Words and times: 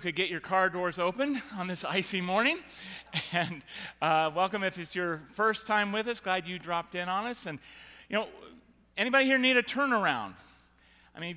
could 0.00 0.16
get 0.16 0.30
your 0.30 0.40
car 0.40 0.68
doors 0.68 0.98
open 0.98 1.42
on 1.56 1.66
this 1.66 1.84
icy 1.84 2.20
morning. 2.20 2.58
And 3.32 3.62
uh, 4.00 4.30
welcome 4.34 4.62
if 4.62 4.78
it's 4.78 4.94
your 4.94 5.20
first 5.32 5.66
time 5.66 5.90
with 5.90 6.06
us. 6.06 6.20
Glad 6.20 6.46
you 6.46 6.60
dropped 6.60 6.94
in 6.94 7.08
on 7.08 7.26
us. 7.26 7.46
And, 7.46 7.58
you 8.08 8.16
know, 8.16 8.28
anybody 8.96 9.24
here 9.24 9.36
need 9.36 9.56
a 9.56 9.64
turnaround? 9.64 10.34
I 11.16 11.18
mean, 11.18 11.36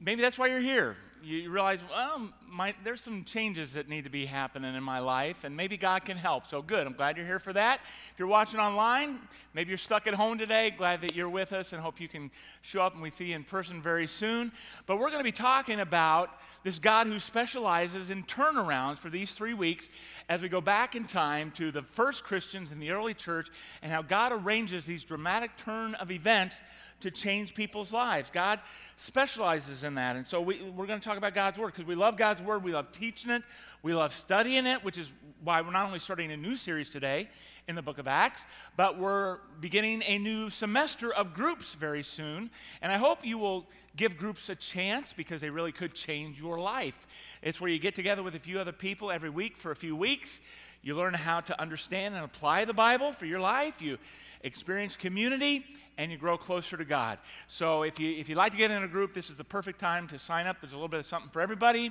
maybe 0.00 0.20
that's 0.20 0.36
why 0.36 0.48
you're 0.48 0.58
here 0.58 0.96
you 1.24 1.50
realize, 1.50 1.80
well, 1.90 2.28
my, 2.54 2.72
there's 2.84 3.00
some 3.00 3.24
changes 3.24 3.72
that 3.72 3.88
need 3.88 4.04
to 4.04 4.10
be 4.10 4.26
happening 4.26 4.74
in 4.74 4.82
my 4.82 5.00
life, 5.00 5.42
and 5.42 5.56
maybe 5.56 5.76
God 5.76 6.04
can 6.04 6.16
help. 6.16 6.46
So 6.46 6.62
good. 6.62 6.86
I'm 6.86 6.92
glad 6.92 7.16
you're 7.16 7.26
here 7.26 7.40
for 7.40 7.52
that. 7.52 7.80
If 8.12 8.14
you're 8.16 8.28
watching 8.28 8.60
online, 8.60 9.18
maybe 9.54 9.70
you're 9.70 9.78
stuck 9.78 10.06
at 10.06 10.14
home 10.14 10.38
today. 10.38 10.70
Glad 10.70 11.00
that 11.00 11.16
you're 11.16 11.28
with 11.28 11.52
us, 11.52 11.72
and 11.72 11.82
hope 11.82 12.00
you 12.00 12.06
can 12.06 12.30
show 12.62 12.80
up 12.80 12.94
and 12.94 13.02
we 13.02 13.10
see 13.10 13.26
you 13.26 13.36
in 13.36 13.42
person 13.42 13.82
very 13.82 14.06
soon. 14.06 14.52
But 14.86 14.98
we're 14.98 15.08
going 15.10 15.20
to 15.20 15.24
be 15.24 15.32
talking 15.32 15.80
about 15.80 16.30
this 16.62 16.78
God 16.78 17.08
who 17.08 17.18
specializes 17.18 18.10
in 18.10 18.22
turnarounds 18.22 18.98
for 18.98 19.10
these 19.10 19.32
three 19.32 19.54
weeks 19.54 19.88
as 20.28 20.40
we 20.40 20.48
go 20.48 20.60
back 20.60 20.94
in 20.94 21.04
time 21.04 21.50
to 21.52 21.72
the 21.72 21.82
first 21.82 22.24
Christians 22.24 22.70
in 22.70 22.78
the 22.78 22.92
early 22.92 23.14
church 23.14 23.48
and 23.82 23.92
how 23.92 24.00
God 24.00 24.32
arranges 24.32 24.86
these 24.86 25.04
dramatic 25.04 25.56
turn 25.56 25.94
of 25.96 26.10
events 26.10 26.60
to 27.04 27.10
change 27.10 27.54
people's 27.54 27.92
lives. 27.92 28.30
God 28.30 28.60
specializes 28.96 29.84
in 29.84 29.96
that. 29.96 30.16
And 30.16 30.26
so 30.26 30.40
we, 30.40 30.62
we're 30.62 30.86
going 30.86 30.98
to 30.98 31.06
talk 31.06 31.18
about 31.18 31.34
God's 31.34 31.58
Word 31.58 31.68
because 31.68 31.84
we 31.84 31.94
love 31.94 32.16
God's 32.16 32.40
Word. 32.40 32.64
We 32.64 32.72
love 32.72 32.90
teaching 32.92 33.30
it. 33.30 33.42
We 33.82 33.94
love 33.94 34.14
studying 34.14 34.66
it, 34.66 34.82
which 34.82 34.96
is 34.96 35.12
why 35.42 35.60
we're 35.60 35.70
not 35.70 35.86
only 35.86 35.98
starting 35.98 36.32
a 36.32 36.36
new 36.36 36.56
series 36.56 36.88
today 36.88 37.28
in 37.68 37.74
the 37.74 37.82
book 37.82 37.98
of 37.98 38.08
Acts, 38.08 38.46
but 38.76 38.98
we're 38.98 39.38
beginning 39.60 40.02
a 40.06 40.16
new 40.18 40.48
semester 40.48 41.12
of 41.12 41.34
groups 41.34 41.74
very 41.74 42.02
soon. 42.02 42.50
And 42.80 42.90
I 42.90 42.96
hope 42.96 43.24
you 43.24 43.36
will 43.36 43.66
give 43.96 44.16
groups 44.16 44.48
a 44.48 44.54
chance 44.54 45.12
because 45.12 45.42
they 45.42 45.50
really 45.50 45.72
could 45.72 45.92
change 45.92 46.40
your 46.40 46.58
life. 46.58 47.06
It's 47.42 47.60
where 47.60 47.70
you 47.70 47.78
get 47.78 47.94
together 47.94 48.22
with 48.22 48.34
a 48.34 48.40
few 48.40 48.58
other 48.58 48.72
people 48.72 49.10
every 49.10 49.30
week 49.30 49.58
for 49.58 49.70
a 49.70 49.76
few 49.76 49.94
weeks. 49.94 50.40
You 50.82 50.96
learn 50.96 51.14
how 51.14 51.40
to 51.40 51.60
understand 51.60 52.14
and 52.14 52.24
apply 52.24 52.64
the 52.64 52.74
Bible 52.74 53.12
for 53.12 53.26
your 53.26 53.40
life. 53.40 53.80
You 53.80 53.98
experience 54.42 54.96
community 54.96 55.64
and 55.98 56.10
you 56.10 56.18
grow 56.18 56.36
closer 56.36 56.76
to 56.76 56.84
God. 56.84 57.18
So 57.46 57.82
if 57.82 57.98
you 57.98 58.12
if 58.12 58.28
you 58.28 58.34
like 58.34 58.52
to 58.52 58.58
get 58.58 58.70
in 58.70 58.82
a 58.82 58.88
group, 58.88 59.14
this 59.14 59.30
is 59.30 59.36
the 59.36 59.44
perfect 59.44 59.78
time 59.78 60.08
to 60.08 60.18
sign 60.18 60.46
up. 60.46 60.60
There's 60.60 60.72
a 60.72 60.76
little 60.76 60.88
bit 60.88 61.00
of 61.00 61.06
something 61.06 61.30
for 61.30 61.40
everybody. 61.40 61.90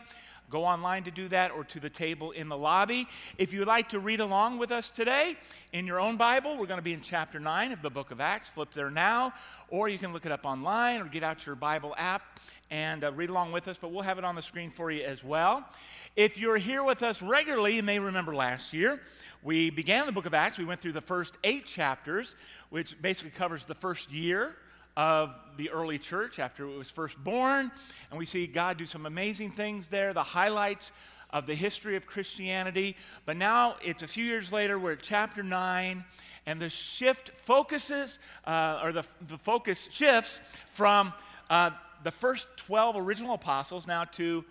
Go 0.53 0.65
online 0.65 1.03
to 1.05 1.09
do 1.09 1.27
that 1.29 1.49
or 1.49 1.63
to 1.63 1.79
the 1.79 1.89
table 1.89 2.29
in 2.29 2.47
the 2.47 2.55
lobby. 2.55 3.07
If 3.39 3.53
you'd 3.53 3.65
like 3.65 3.89
to 3.89 3.99
read 3.99 4.19
along 4.19 4.59
with 4.59 4.71
us 4.71 4.91
today 4.91 5.35
in 5.71 5.87
your 5.87 5.99
own 5.99 6.15
Bible, 6.15 6.59
we're 6.59 6.67
going 6.67 6.77
to 6.77 6.83
be 6.83 6.93
in 6.93 7.01
chapter 7.01 7.39
9 7.39 7.71
of 7.71 7.81
the 7.81 7.89
book 7.89 8.11
of 8.11 8.21
Acts. 8.21 8.49
Flip 8.49 8.69
there 8.69 8.91
now, 8.91 9.33
or 9.69 9.89
you 9.89 9.97
can 9.97 10.13
look 10.13 10.27
it 10.27 10.31
up 10.31 10.45
online 10.45 11.01
or 11.01 11.05
get 11.05 11.23
out 11.23 11.43
your 11.47 11.55
Bible 11.55 11.95
app 11.97 12.39
and 12.69 13.03
uh, 13.03 13.11
read 13.13 13.31
along 13.31 13.51
with 13.51 13.67
us, 13.67 13.79
but 13.81 13.91
we'll 13.91 14.03
have 14.03 14.19
it 14.19 14.23
on 14.23 14.35
the 14.35 14.43
screen 14.43 14.69
for 14.69 14.91
you 14.91 15.03
as 15.03 15.23
well. 15.23 15.67
If 16.15 16.37
you're 16.37 16.57
here 16.57 16.83
with 16.83 17.01
us 17.01 17.19
regularly, 17.19 17.77
you 17.77 17.81
may 17.81 17.97
remember 17.97 18.35
last 18.35 18.73
year 18.73 19.01
we 19.41 19.71
began 19.71 20.05
the 20.05 20.11
book 20.11 20.27
of 20.27 20.35
Acts. 20.35 20.59
We 20.59 20.65
went 20.65 20.81
through 20.81 20.91
the 20.91 21.01
first 21.01 21.35
eight 21.43 21.65
chapters, 21.65 22.35
which 22.69 23.01
basically 23.01 23.31
covers 23.31 23.65
the 23.65 23.73
first 23.73 24.11
year 24.11 24.55
of 24.95 25.33
the 25.57 25.69
early 25.69 25.97
church 25.97 26.39
after 26.39 26.67
it 26.67 26.77
was 26.77 26.89
first 26.89 27.21
born. 27.23 27.71
And 28.09 28.19
we 28.19 28.25
see 28.25 28.47
God 28.47 28.77
do 28.77 28.85
some 28.85 29.05
amazing 29.05 29.51
things 29.51 29.87
there, 29.87 30.13
the 30.13 30.23
highlights 30.23 30.91
of 31.29 31.47
the 31.47 31.55
history 31.55 31.95
of 31.95 32.05
Christianity. 32.05 32.95
But 33.25 33.37
now 33.37 33.75
it's 33.83 34.03
a 34.03 34.07
few 34.07 34.23
years 34.23 34.51
later, 34.51 34.77
we're 34.77 34.93
at 34.93 35.01
chapter 35.01 35.41
9, 35.41 36.03
and 36.45 36.59
the 36.59 36.69
shift 36.69 37.29
focuses, 37.29 38.19
uh, 38.45 38.81
or 38.83 38.91
the, 38.91 39.07
the 39.27 39.37
focus 39.37 39.89
shifts 39.91 40.41
from 40.71 41.13
uh, 41.49 41.71
the 42.03 42.11
first 42.11 42.47
12 42.57 42.97
original 42.97 43.33
apostles 43.33 43.87
now 43.87 44.03
to 44.03 44.45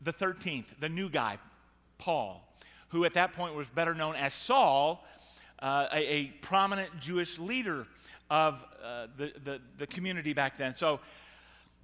the 0.00 0.12
13th, 0.12 0.66
the 0.80 0.88
new 0.88 1.08
guy, 1.08 1.38
Paul 1.98 2.48
who 2.92 3.06
at 3.06 3.14
that 3.14 3.32
point 3.32 3.54
was 3.54 3.68
better 3.68 3.94
known 3.94 4.14
as 4.14 4.34
Saul, 4.34 5.04
uh, 5.58 5.86
a, 5.92 6.14
a, 6.14 6.26
prominent 6.42 7.00
Jewish 7.00 7.38
leader 7.38 7.86
of 8.32 8.64
uh, 8.82 9.08
the, 9.18 9.30
the, 9.44 9.60
the 9.76 9.86
community 9.86 10.32
back 10.32 10.56
then. 10.56 10.72
So 10.72 11.00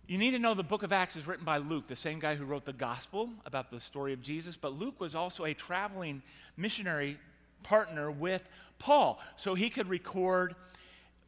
you 0.06 0.16
need 0.16 0.30
to 0.30 0.38
know 0.38 0.54
the 0.54 0.62
book 0.62 0.82
of 0.82 0.94
Acts 0.94 1.14
is 1.14 1.26
written 1.26 1.44
by 1.44 1.58
Luke, 1.58 1.88
the 1.88 1.94
same 1.94 2.20
guy 2.20 2.36
who 2.36 2.46
wrote 2.46 2.64
the 2.64 2.72
gospel 2.72 3.28
about 3.44 3.70
the 3.70 3.78
story 3.78 4.14
of 4.14 4.22
Jesus. 4.22 4.56
But 4.56 4.72
Luke 4.72 4.98
was 4.98 5.14
also 5.14 5.44
a 5.44 5.52
traveling 5.52 6.22
missionary 6.56 7.18
partner 7.62 8.10
with 8.10 8.48
Paul. 8.78 9.20
So 9.36 9.54
he 9.54 9.68
could 9.68 9.90
record 9.90 10.54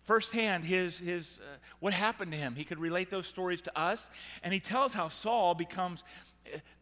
firsthand 0.05 0.65
his, 0.65 0.99
his, 0.99 1.39
uh, 1.43 1.59
what 1.81 1.93
happened 1.93 2.33
to 2.33 2.39
him. 2.39 2.55
He 2.55 2.65
could 2.65 2.79
relate 2.79 3.11
those 3.11 3.27
stories 3.27 3.61
to 3.63 3.79
us. 3.79 4.09
And 4.43 4.55
he 4.55 4.61
tells 4.61 4.95
how 4.95 5.09
Saul 5.09 5.55
becomes 5.55 6.03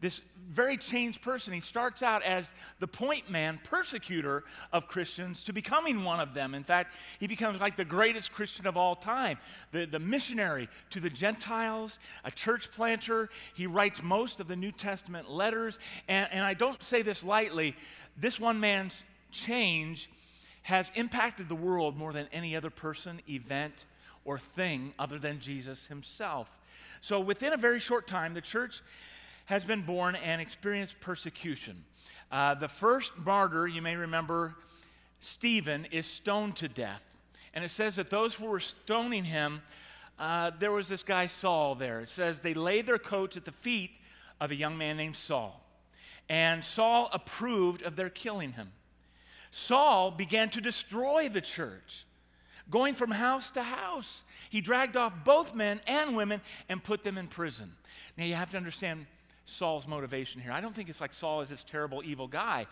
this 0.01 0.21
very 0.49 0.77
changed 0.77 1.21
person. 1.21 1.53
He 1.53 1.61
starts 1.61 2.01
out 2.01 2.23
as 2.23 2.51
the 2.79 2.87
point 2.87 3.29
man, 3.29 3.59
persecutor 3.63 4.43
of 4.73 4.87
Christians, 4.87 5.43
to 5.43 5.53
becoming 5.53 6.03
one 6.03 6.19
of 6.19 6.33
them. 6.33 6.55
In 6.55 6.63
fact, 6.63 6.93
he 7.19 7.27
becomes 7.27 7.61
like 7.61 7.75
the 7.75 7.85
greatest 7.85 8.31
Christian 8.31 8.65
of 8.65 8.75
all 8.75 8.95
time, 8.95 9.37
the, 9.71 9.85
the 9.85 9.99
missionary 9.99 10.67
to 10.89 10.99
the 10.99 11.09
Gentiles, 11.09 11.99
a 12.23 12.31
church 12.31 12.71
planter. 12.71 13.29
He 13.53 13.67
writes 13.67 14.01
most 14.01 14.39
of 14.39 14.47
the 14.47 14.55
New 14.55 14.71
Testament 14.71 15.29
letters. 15.29 15.79
And, 16.07 16.27
and 16.31 16.43
I 16.43 16.55
don't 16.55 16.81
say 16.83 17.01
this 17.01 17.23
lightly, 17.23 17.75
this 18.17 18.39
one 18.39 18.59
man's 18.59 19.03
change 19.31 20.09
has 20.63 20.91
impacted 20.95 21.49
the 21.49 21.55
world 21.55 21.95
more 21.95 22.13
than 22.13 22.27
any 22.31 22.55
other 22.55 22.69
person, 22.69 23.21
event, 23.29 23.85
or 24.25 24.37
thing 24.37 24.93
other 24.99 25.17
than 25.17 25.39
Jesus 25.39 25.87
himself. 25.87 26.57
So 27.01 27.19
within 27.19 27.53
a 27.53 27.57
very 27.57 27.79
short 27.79 28.07
time, 28.07 28.33
the 28.33 28.41
church 28.41 28.81
has 29.49 29.63
been 29.63 29.81
born 29.81 30.15
and 30.15 30.39
experienced 30.39 30.99
persecution. 30.99 31.83
Uh, 32.31 32.53
the 32.53 32.67
first 32.67 33.17
martyr, 33.17 33.65
you 33.65 33.81
may 33.81 33.95
remember, 33.95 34.53
Stephen, 35.19 35.87
is 35.89 36.05
stoned 36.05 36.55
to 36.55 36.67
death. 36.67 37.03
And 37.55 37.65
it 37.65 37.71
says 37.71 37.95
that 37.95 38.11
those 38.11 38.35
who 38.35 38.45
were 38.45 38.59
stoning 38.59 39.23
him, 39.23 39.63
uh, 40.19 40.51
there 40.59 40.71
was 40.71 40.87
this 40.87 41.01
guy 41.01 41.25
Saul 41.25 41.73
there. 41.73 41.99
It 42.01 42.09
says 42.09 42.43
they 42.43 42.53
laid 42.53 42.85
their 42.85 42.99
coats 42.99 43.37
at 43.37 43.45
the 43.45 43.51
feet 43.51 43.89
of 44.39 44.51
a 44.51 44.55
young 44.55 44.77
man 44.77 44.97
named 44.97 45.15
Saul. 45.15 45.65
And 46.29 46.63
Saul 46.63 47.09
approved 47.11 47.81
of 47.81 47.95
their 47.95 48.11
killing 48.11 48.51
him. 48.51 48.71
Saul 49.49 50.11
began 50.11 50.49
to 50.49 50.61
destroy 50.61 51.27
the 51.27 51.41
church, 51.41 52.05
going 52.69 52.93
from 52.93 53.09
house 53.09 53.49
to 53.51 53.63
house. 53.63 54.25
He 54.51 54.61
dragged 54.61 54.95
off 54.95 55.11
both 55.25 55.55
men 55.55 55.81
and 55.87 56.15
women 56.15 56.39
and 56.69 56.83
put 56.83 57.03
them 57.03 57.17
in 57.17 57.27
prison. 57.27 57.71
Now 58.15 58.25
you 58.25 58.35
have 58.35 58.51
to 58.51 58.57
understand 58.57 59.07
Saul's 59.49 59.87
motivation 59.87 60.41
here. 60.41 60.51
I 60.51 60.61
don't 60.61 60.73
think 60.73 60.89
it's 60.89 61.01
like 61.01 61.13
Saul 61.13 61.41
is 61.41 61.49
this 61.49 61.63
terrible, 61.63 62.01
evil 62.05 62.27
guy. 62.27 62.67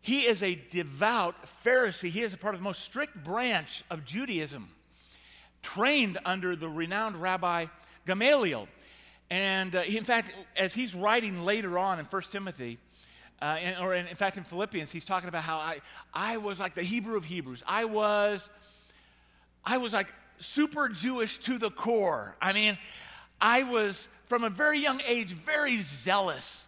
He 0.00 0.20
is 0.20 0.42
a 0.42 0.54
devout 0.70 1.34
Pharisee. 1.44 2.10
He 2.10 2.22
is 2.22 2.32
a 2.32 2.38
part 2.38 2.54
of 2.54 2.60
the 2.60 2.64
most 2.64 2.82
strict 2.82 3.24
branch 3.24 3.82
of 3.90 4.04
Judaism, 4.04 4.68
trained 5.62 6.18
under 6.24 6.54
the 6.54 6.68
renowned 6.68 7.16
Rabbi 7.16 7.66
Gamaliel. 8.06 8.68
And 9.30 9.74
uh, 9.74 9.82
in 9.82 10.04
fact, 10.04 10.32
as 10.56 10.74
he's 10.74 10.94
writing 10.94 11.44
later 11.44 11.78
on 11.78 11.98
in 11.98 12.04
1 12.04 12.22
Timothy, 12.30 12.78
uh, 13.42 13.56
and, 13.60 13.84
or 13.84 13.94
in, 13.94 14.06
in, 14.06 14.16
fact 14.16 14.36
in 14.36 14.44
Philippians, 14.44 14.90
he's 14.90 15.04
talking 15.04 15.28
about 15.28 15.42
how 15.42 15.58
I, 15.58 15.80
I 16.14 16.36
was 16.36 16.60
like 16.60 16.74
the 16.74 16.82
Hebrew 16.82 17.16
of 17.16 17.24
Hebrews. 17.24 17.64
I 17.66 17.84
was, 17.84 18.50
I 19.64 19.76
was 19.78 19.92
like 19.92 20.12
super 20.38 20.88
Jewish 20.88 21.38
to 21.38 21.58
the 21.58 21.70
core. 21.70 22.36
I 22.40 22.52
mean, 22.52 22.78
I 23.40 23.62
was 23.62 24.08
from 24.24 24.44
a 24.44 24.50
very 24.50 24.80
young 24.80 25.00
age 25.06 25.32
very 25.32 25.78
zealous 25.78 26.66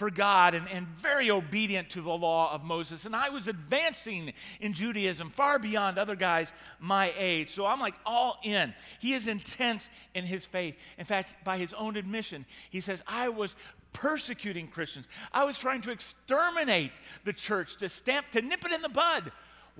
for 0.00 0.10
God 0.10 0.54
and, 0.54 0.66
and 0.70 0.86
very 0.86 1.30
obedient 1.30 1.90
to 1.90 2.00
the 2.00 2.10
law 2.10 2.54
of 2.54 2.64
Moses. 2.64 3.04
And 3.04 3.14
I 3.14 3.28
was 3.28 3.48
advancing 3.48 4.32
in 4.58 4.72
Judaism 4.72 5.28
far 5.28 5.58
beyond 5.58 5.98
other 5.98 6.16
guys 6.16 6.54
my 6.78 7.12
age. 7.18 7.50
So 7.50 7.66
I'm 7.66 7.80
like 7.80 7.94
all 8.06 8.38
in. 8.42 8.72
He 8.98 9.12
is 9.12 9.28
intense 9.28 9.90
in 10.14 10.24
his 10.24 10.46
faith. 10.46 10.74
In 10.96 11.04
fact, 11.04 11.36
by 11.44 11.58
his 11.58 11.74
own 11.74 11.96
admission, 11.96 12.46
he 12.70 12.80
says, 12.80 13.04
I 13.06 13.28
was 13.28 13.56
persecuting 13.92 14.68
Christians. 14.68 15.06
I 15.34 15.44
was 15.44 15.58
trying 15.58 15.82
to 15.82 15.90
exterminate 15.90 16.92
the 17.24 17.34
church, 17.34 17.76
to 17.76 17.90
stamp, 17.90 18.30
to 18.30 18.40
nip 18.40 18.64
it 18.64 18.72
in 18.72 18.80
the 18.80 18.88
bud 18.88 19.30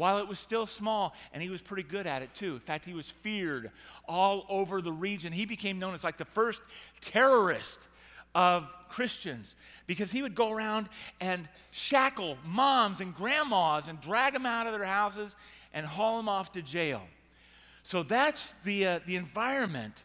while 0.01 0.17
it 0.17 0.27
was 0.27 0.41
still 0.41 0.67
small, 0.67 1.15
and 1.35 1.43
he 1.43 1.51
was 1.51 1.61
pretty 1.61 1.83
good 1.83 2.07
at 2.07 2.23
it 2.23 2.33
too. 2.33 2.55
In 2.55 2.61
fact, 2.61 2.87
he 2.87 2.95
was 2.95 3.11
feared 3.11 3.71
all 4.09 4.47
over 4.49 4.81
the 4.81 4.91
region. 4.91 5.31
He 5.31 5.45
became 5.45 5.79
known 5.79 5.93
as 5.93 6.03
like 6.03 6.17
the 6.17 6.25
first 6.25 6.63
terrorist 7.03 7.87
of 8.35 8.67
Christians 8.89 9.57
because 9.87 10.11
he 10.11 10.23
would 10.23 10.35
go 10.35 10.51
around 10.51 10.89
and 11.21 11.47
shackle 11.71 12.39
moms 12.47 13.03
and 13.03 13.15
grandmas 13.15 13.89
and 13.89 14.01
drag 14.01 14.33
them 14.33 14.47
out 14.47 14.67
of 14.67 14.73
their 14.73 14.87
houses 14.87 15.37
and 15.75 15.85
haul 15.85 16.17
them 16.17 16.31
off 16.31 16.51
to 16.53 16.63
jail. 16.63 17.03
So 17.83 18.03
that's 18.03 18.55
the, 18.65 18.87
uh, 18.87 19.01
the 19.07 19.17
environment. 19.17 20.05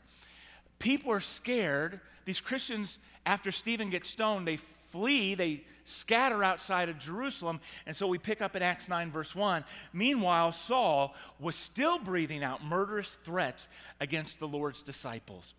People 0.78 1.10
are 1.14 1.22
scared. 1.22 2.02
These 2.26 2.42
Christians, 2.42 3.00
after 3.26 3.50
Stephen 3.50 3.90
gets 3.92 4.10
stoned, 4.10 4.46
they 4.46 4.58
flee, 4.58 5.36
they 5.36 5.64
scatter 5.86 6.44
outside 6.44 6.90
of 6.90 7.00
Jerusalem. 7.00 7.62
And 7.86 7.96
so 7.96 8.08
we 8.08 8.18
pick 8.18 8.42
up 8.42 8.56
in 8.56 8.62
Acts 8.62 8.90
9, 8.90 9.12
verse 9.12 9.34
1. 9.34 9.64
Meanwhile, 9.94 10.52
Saul 10.52 11.16
was 11.40 11.56
still 11.56 12.00
breathing 12.00 12.44
out 12.44 12.64
murderous 12.64 13.16
threats 13.24 13.70
against 14.02 14.40
the 14.40 14.48
Lord's 14.48 14.82
disciples. 14.82 15.54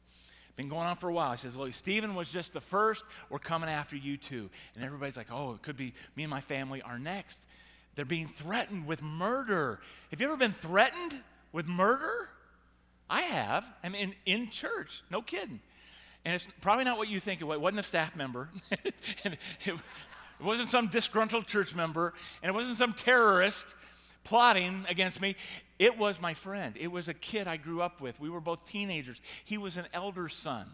Been 0.56 0.68
going 0.70 0.86
on 0.86 0.96
for 0.96 1.10
a 1.10 1.12
while. 1.12 1.32
He 1.32 1.38
says, 1.38 1.54
Well, 1.54 1.70
Stephen 1.70 2.14
was 2.14 2.30
just 2.30 2.54
the 2.54 2.62
first. 2.62 3.04
We're 3.28 3.38
coming 3.38 3.68
after 3.68 3.94
you 3.94 4.16
too. 4.16 4.48
And 4.74 4.84
everybody's 4.84 5.16
like, 5.16 5.30
Oh, 5.30 5.52
it 5.52 5.62
could 5.62 5.76
be 5.76 5.92
me 6.16 6.24
and 6.24 6.30
my 6.30 6.40
family 6.40 6.80
are 6.80 6.98
next. 6.98 7.40
They're 7.94 8.06
being 8.06 8.26
threatened 8.26 8.86
with 8.86 9.02
murder. 9.02 9.80
Have 10.10 10.20
you 10.20 10.26
ever 10.26 10.36
been 10.36 10.52
threatened 10.52 11.18
with 11.52 11.66
murder? 11.66 12.28
I 13.08 13.22
have. 13.22 13.70
I 13.84 13.90
mean, 13.90 14.14
in, 14.26 14.40
in 14.40 14.50
church. 14.50 15.02
No 15.10 15.20
kidding. 15.22 15.60
And 16.24 16.34
it's 16.34 16.48
probably 16.60 16.84
not 16.84 16.98
what 16.98 17.08
you 17.08 17.20
think 17.20 17.40
it 17.40 17.44
was. 17.44 17.56
It 17.56 17.60
wasn't 17.60 17.80
a 17.80 17.84
staff 17.84 18.16
member. 18.16 18.48
it, 18.70 19.38
it 20.40 20.44
wasn't 20.44 20.68
some 20.68 20.88
disgruntled 20.88 21.46
church 21.46 21.74
member. 21.74 22.12
And 22.42 22.50
it 22.50 22.54
wasn't 22.54 22.76
some 22.76 22.92
terrorist 22.92 23.74
plotting 24.24 24.84
against 24.88 25.20
me. 25.20 25.36
It 25.78 25.98
was 25.98 26.20
my 26.20 26.34
friend. 26.34 26.74
It 26.78 26.90
was 26.90 27.08
a 27.08 27.14
kid 27.14 27.46
I 27.46 27.56
grew 27.56 27.82
up 27.82 28.00
with. 28.00 28.18
We 28.18 28.30
were 28.30 28.40
both 28.40 28.64
teenagers. 28.66 29.20
He 29.44 29.58
was 29.58 29.76
an 29.76 29.86
elder 29.92 30.28
son. 30.28 30.66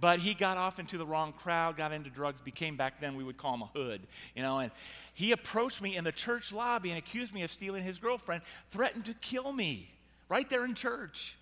But 0.00 0.18
he 0.18 0.34
got 0.34 0.56
off 0.56 0.78
into 0.78 0.98
the 0.98 1.06
wrong 1.06 1.32
crowd, 1.32 1.76
got 1.76 1.92
into 1.92 2.10
drugs, 2.10 2.40
became 2.40 2.76
back 2.76 3.00
then 3.00 3.16
we 3.16 3.24
would 3.24 3.36
call 3.36 3.54
him 3.54 3.62
a 3.62 3.66
hood, 3.66 4.00
you 4.34 4.42
know, 4.42 4.58
and 4.58 4.72
he 5.14 5.32
approached 5.32 5.80
me 5.80 5.96
in 5.96 6.04
the 6.04 6.12
church 6.12 6.52
lobby 6.52 6.90
and 6.90 6.98
accused 6.98 7.32
me 7.32 7.42
of 7.42 7.50
stealing 7.50 7.82
his 7.82 7.98
girlfriend, 7.98 8.42
threatened 8.70 9.04
to 9.04 9.14
kill 9.14 9.52
me 9.52 9.88
right 10.28 10.48
there 10.50 10.64
in 10.64 10.74
church. 10.74 11.36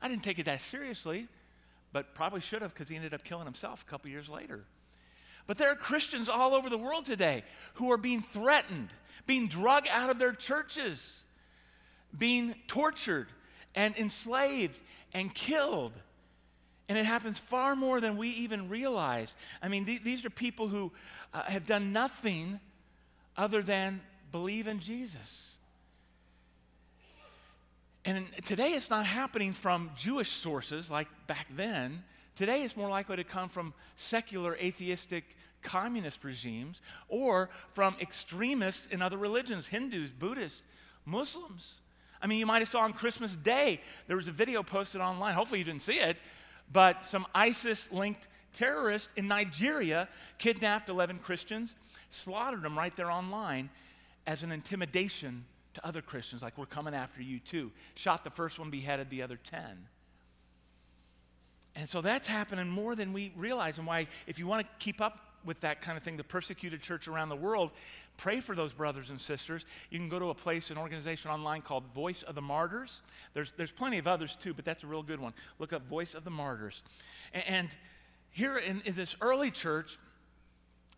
I 0.00 0.08
didn't 0.08 0.22
take 0.22 0.38
it 0.38 0.44
that 0.44 0.60
seriously, 0.60 1.26
but 1.92 2.14
probably 2.14 2.40
should 2.40 2.62
have 2.62 2.74
because 2.74 2.88
he 2.88 2.96
ended 2.96 3.14
up 3.14 3.24
killing 3.24 3.46
himself 3.46 3.82
a 3.82 3.90
couple 3.90 4.10
years 4.10 4.28
later. 4.28 4.64
But 5.46 5.58
there 5.58 5.70
are 5.70 5.76
Christians 5.76 6.28
all 6.28 6.54
over 6.54 6.70
the 6.70 6.78
world 6.78 7.04
today 7.06 7.42
who 7.74 7.92
are 7.92 7.98
being 7.98 8.22
threatened 8.22 8.88
being 9.26 9.48
drug 9.48 9.86
out 9.90 10.10
of 10.10 10.18
their 10.18 10.32
churches, 10.32 11.22
being 12.16 12.54
tortured 12.66 13.28
and 13.74 13.96
enslaved 13.96 14.80
and 15.12 15.34
killed. 15.34 15.92
And 16.88 16.98
it 16.98 17.06
happens 17.06 17.38
far 17.38 17.74
more 17.74 18.00
than 18.00 18.16
we 18.16 18.28
even 18.30 18.68
realize. 18.68 19.34
I 19.62 19.68
mean, 19.68 19.86
th- 19.86 20.02
these 20.02 20.24
are 20.24 20.30
people 20.30 20.68
who 20.68 20.92
uh, 21.32 21.42
have 21.44 21.66
done 21.66 21.92
nothing 21.92 22.60
other 23.36 23.62
than 23.62 24.00
believe 24.30 24.68
in 24.68 24.80
Jesus. 24.80 25.54
And 28.04 28.26
today 28.44 28.72
it's 28.72 28.90
not 28.90 29.06
happening 29.06 29.54
from 29.54 29.90
Jewish 29.96 30.28
sources 30.28 30.90
like 30.90 31.08
back 31.26 31.46
then. 31.56 32.04
Today 32.34 32.64
it's 32.64 32.76
more 32.76 32.88
likely 32.88 33.16
to 33.16 33.24
come 33.24 33.48
from 33.48 33.74
secular 33.96 34.56
atheistic 34.56 35.36
communist 35.62 36.24
regimes 36.24 36.80
or 37.08 37.48
from 37.72 37.96
extremists 38.00 38.86
in 38.86 39.00
other 39.00 39.16
religions 39.16 39.68
Hindus, 39.68 40.10
Buddhists, 40.10 40.62
Muslims. 41.04 41.80
I 42.20 42.26
mean, 42.26 42.38
you 42.38 42.46
might 42.46 42.60
have 42.60 42.68
saw 42.68 42.80
on 42.80 42.92
Christmas 42.92 43.36
Day, 43.36 43.80
there 44.06 44.16
was 44.16 44.28
a 44.28 44.32
video 44.32 44.62
posted 44.62 45.00
online. 45.00 45.34
Hopefully, 45.34 45.58
you 45.58 45.64
didn't 45.64 45.82
see 45.82 45.98
it, 45.98 46.16
but 46.72 47.04
some 47.04 47.26
ISIS 47.34 47.92
linked 47.92 48.28
terrorists 48.52 49.12
in 49.16 49.28
Nigeria 49.28 50.08
kidnapped 50.38 50.88
11 50.88 51.18
Christians, 51.18 51.74
slaughtered 52.10 52.62
them 52.62 52.78
right 52.78 52.94
there 52.96 53.10
online 53.10 53.68
as 54.26 54.42
an 54.42 54.52
intimidation 54.52 55.44
to 55.74 55.86
other 55.86 56.00
Christians, 56.00 56.42
like, 56.42 56.56
we're 56.56 56.66
coming 56.66 56.94
after 56.94 57.20
you 57.20 57.40
too. 57.40 57.70
Shot 57.94 58.24
the 58.24 58.30
first 58.30 58.58
one, 58.58 58.70
beheaded 58.70 59.10
the 59.10 59.22
other 59.22 59.36
10. 59.36 59.60
And 61.76 61.88
so 61.88 62.00
that's 62.00 62.26
happening 62.26 62.68
more 62.68 62.94
than 62.94 63.12
we 63.12 63.32
realize, 63.36 63.78
and 63.78 63.86
why, 63.86 64.06
if 64.26 64.38
you 64.38 64.46
want 64.46 64.64
to 64.64 64.72
keep 64.78 65.00
up 65.00 65.20
with 65.44 65.60
that 65.60 65.80
kind 65.80 65.96
of 65.96 66.02
thing, 66.02 66.16
the 66.16 66.24
persecuted 66.24 66.80
church 66.80 67.08
around 67.08 67.28
the 67.28 67.36
world, 67.36 67.70
pray 68.16 68.40
for 68.40 68.54
those 68.54 68.72
brothers 68.72 69.10
and 69.10 69.20
sisters. 69.20 69.66
You 69.90 69.98
can 69.98 70.08
go 70.08 70.18
to 70.18 70.30
a 70.30 70.34
place, 70.34 70.70
an 70.70 70.78
organization 70.78 71.30
online 71.30 71.62
called 71.62 71.84
Voice 71.94 72.22
of 72.22 72.34
the 72.34 72.42
Martyrs. 72.42 73.02
There's, 73.34 73.52
there's 73.52 73.72
plenty 73.72 73.98
of 73.98 74.06
others 74.06 74.36
too, 74.36 74.54
but 74.54 74.64
that's 74.64 74.84
a 74.84 74.86
real 74.86 75.02
good 75.02 75.20
one. 75.20 75.34
Look 75.58 75.72
up 75.72 75.86
Voice 75.86 76.14
of 76.14 76.24
the 76.24 76.30
Martyrs. 76.30 76.82
And, 77.32 77.44
and 77.46 77.68
here 78.30 78.56
in, 78.56 78.82
in 78.84 78.94
this 78.94 79.16
early 79.20 79.50
church, 79.50 79.98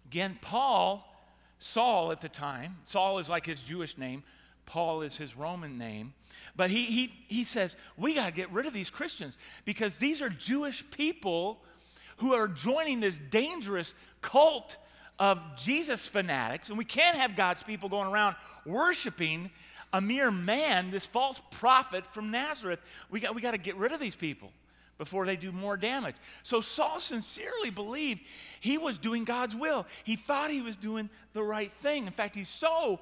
again, 0.07 0.39
Paul, 0.41 1.13
Saul 1.59 2.13
at 2.13 2.21
the 2.21 2.29
time, 2.29 2.77
Saul 2.85 3.19
is 3.19 3.29
like 3.29 3.47
his 3.47 3.63
Jewish 3.63 3.99
name, 3.99 4.23
Paul 4.67 5.03
is 5.03 5.17
his 5.17 5.37
Roman 5.37 5.79
name. 5.79 6.13
But 6.57 6.71
he, 6.71 6.85
he, 6.87 7.13
he 7.29 7.45
says, 7.45 7.77
we 7.97 8.15
got 8.15 8.27
to 8.27 8.33
get 8.33 8.51
rid 8.51 8.67
of 8.67 8.75
these 8.75 8.91
Christians 8.91 9.39
because 9.65 9.99
these 9.99 10.21
are 10.21 10.29
Jewish 10.29 10.85
people 10.91 11.63
who 12.19 12.35
are 12.35 12.49
joining 12.49 13.01
this 13.01 13.19
dangerous 13.19 13.95
cult 14.23 14.77
of 15.19 15.41
Jesus 15.57 16.07
fanatics, 16.07 16.69
and 16.69 16.77
we 16.77 16.85
can't 16.85 17.17
have 17.17 17.37
God's 17.37 17.63
people 17.63 17.89
going 17.89 18.09
around 18.11 18.37
worshiping 18.67 19.51
a 19.93 20.01
mere 20.01 20.31
man, 20.31 20.91
this 20.91 21.07
false 21.07 21.41
prophet 21.51 22.07
from 22.07 22.31
Nazareth. 22.31 22.81
We 23.11 23.21
got, 23.21 23.35
we 23.35 23.41
got 23.41 23.53
to 23.53 23.59
get 23.59 23.77
rid 23.77 23.93
of 23.93 24.01
these 24.01 24.17
people 24.17 24.53
before 24.99 25.27
they 25.27 25.37
do 25.37 25.53
more 25.53 25.77
damage. 25.77 26.17
So 26.43 26.61
Saul 26.61 27.01
sincerely 27.01 27.71
believed 27.71 28.23
he 28.61 28.79
was 28.79 28.99
doing 28.99 29.25
God's 29.25 29.55
will. 29.55 29.87
He 30.05 30.17
thought 30.17 30.51
he 30.51 30.63
was 30.63 30.77
doing 30.77 31.09
the 31.33 31.43
right 31.43 31.71
thing. 31.71 32.07
In 32.07 32.13
fact, 32.13 32.35
he's 32.35 32.49
so 32.49 33.01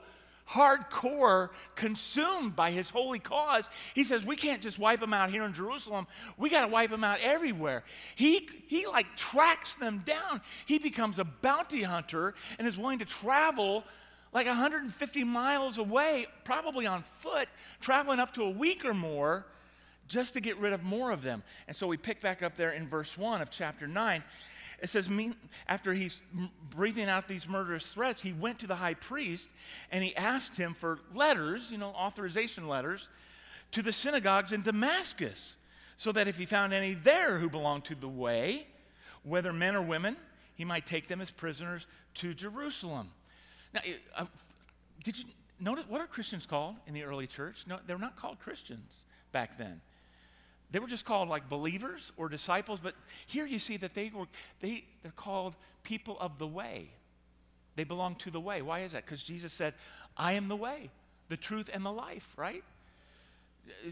hardcore 0.48 1.50
consumed 1.74 2.54
by 2.54 2.70
his 2.70 2.90
holy 2.90 3.18
cause. 3.18 3.68
He 3.94 4.04
says, 4.04 4.24
We 4.24 4.36
can't 4.36 4.62
just 4.62 4.78
wipe 4.78 5.00
them 5.00 5.14
out 5.14 5.30
here 5.30 5.44
in 5.44 5.52
Jerusalem. 5.52 6.06
We 6.36 6.50
got 6.50 6.62
to 6.62 6.68
wipe 6.68 6.90
them 6.90 7.04
out 7.04 7.18
everywhere. 7.22 7.84
He, 8.14 8.48
he 8.66 8.86
like 8.86 9.16
tracks 9.16 9.76
them 9.76 10.02
down. 10.04 10.40
He 10.66 10.78
becomes 10.78 11.18
a 11.18 11.24
bounty 11.24 11.82
hunter 11.82 12.34
and 12.58 12.68
is 12.68 12.78
willing 12.78 12.98
to 12.98 13.04
travel 13.04 13.84
like 14.32 14.46
150 14.46 15.24
miles 15.24 15.78
away, 15.78 16.26
probably 16.42 16.86
on 16.86 17.02
foot, 17.02 17.48
traveling 17.80 18.18
up 18.18 18.32
to 18.32 18.42
a 18.42 18.50
week 18.50 18.84
or 18.84 18.92
more 18.92 19.46
just 20.08 20.34
to 20.34 20.40
get 20.40 20.58
rid 20.58 20.72
of 20.72 20.82
more 20.82 21.12
of 21.12 21.22
them. 21.22 21.42
And 21.66 21.76
so 21.76 21.86
we 21.86 21.96
pick 21.96 22.20
back 22.20 22.42
up 22.42 22.56
there 22.56 22.72
in 22.72 22.86
verse 22.86 23.16
1 23.16 23.40
of 23.40 23.50
chapter 23.50 23.86
9. 23.86 24.22
It 24.84 24.90
says, 24.90 25.08
after 25.66 25.94
he's 25.94 26.22
breathing 26.68 27.08
out 27.08 27.26
these 27.26 27.48
murderous 27.48 27.94
threats, 27.94 28.20
he 28.20 28.34
went 28.34 28.58
to 28.58 28.66
the 28.66 28.74
high 28.74 28.92
priest 28.92 29.48
and 29.90 30.04
he 30.04 30.14
asked 30.14 30.58
him 30.58 30.74
for 30.74 30.98
letters, 31.14 31.72
you 31.72 31.78
know, 31.78 31.88
authorization 31.88 32.68
letters, 32.68 33.08
to 33.70 33.80
the 33.80 33.94
synagogues 33.94 34.52
in 34.52 34.60
Damascus, 34.60 35.56
so 35.96 36.12
that 36.12 36.28
if 36.28 36.36
he 36.36 36.44
found 36.44 36.74
any 36.74 36.92
there 36.92 37.38
who 37.38 37.48
belonged 37.48 37.86
to 37.86 37.94
the 37.94 38.10
way, 38.10 38.66
whether 39.22 39.54
men 39.54 39.74
or 39.74 39.80
women, 39.80 40.18
he 40.54 40.66
might 40.66 40.84
take 40.84 41.08
them 41.08 41.22
as 41.22 41.30
prisoners 41.30 41.86
to 42.16 42.34
Jerusalem. 42.34 43.08
Now, 43.72 43.80
uh, 44.18 44.26
did 45.02 45.18
you 45.18 45.24
notice 45.58 45.86
what 45.88 46.02
are 46.02 46.06
Christians 46.06 46.44
called 46.44 46.76
in 46.86 46.92
the 46.92 47.04
early 47.04 47.26
church? 47.26 47.64
No, 47.66 47.78
they're 47.86 47.96
not 47.96 48.16
called 48.16 48.38
Christians 48.38 49.04
back 49.32 49.56
then. 49.56 49.80
They 50.70 50.78
were 50.78 50.88
just 50.88 51.04
called 51.04 51.28
like 51.28 51.48
believers 51.48 52.12
or 52.16 52.28
disciples, 52.28 52.80
but 52.82 52.94
here 53.26 53.46
you 53.46 53.58
see 53.58 53.76
that 53.76 53.94
they 53.94 54.10
were 54.14 54.26
they 54.60 54.84
they're 55.02 55.12
called 55.12 55.54
people 55.82 56.18
of 56.18 56.38
the 56.38 56.46
way. 56.46 56.88
They 57.76 57.84
belong 57.84 58.16
to 58.16 58.30
the 58.30 58.40
way. 58.40 58.62
Why 58.62 58.80
is 58.80 58.92
that? 58.92 59.04
Because 59.04 59.22
Jesus 59.22 59.52
said, 59.52 59.74
I 60.16 60.32
am 60.32 60.48
the 60.48 60.56
way, 60.56 60.90
the 61.28 61.36
truth, 61.36 61.70
and 61.72 61.84
the 61.84 61.92
life, 61.92 62.34
right? 62.36 62.62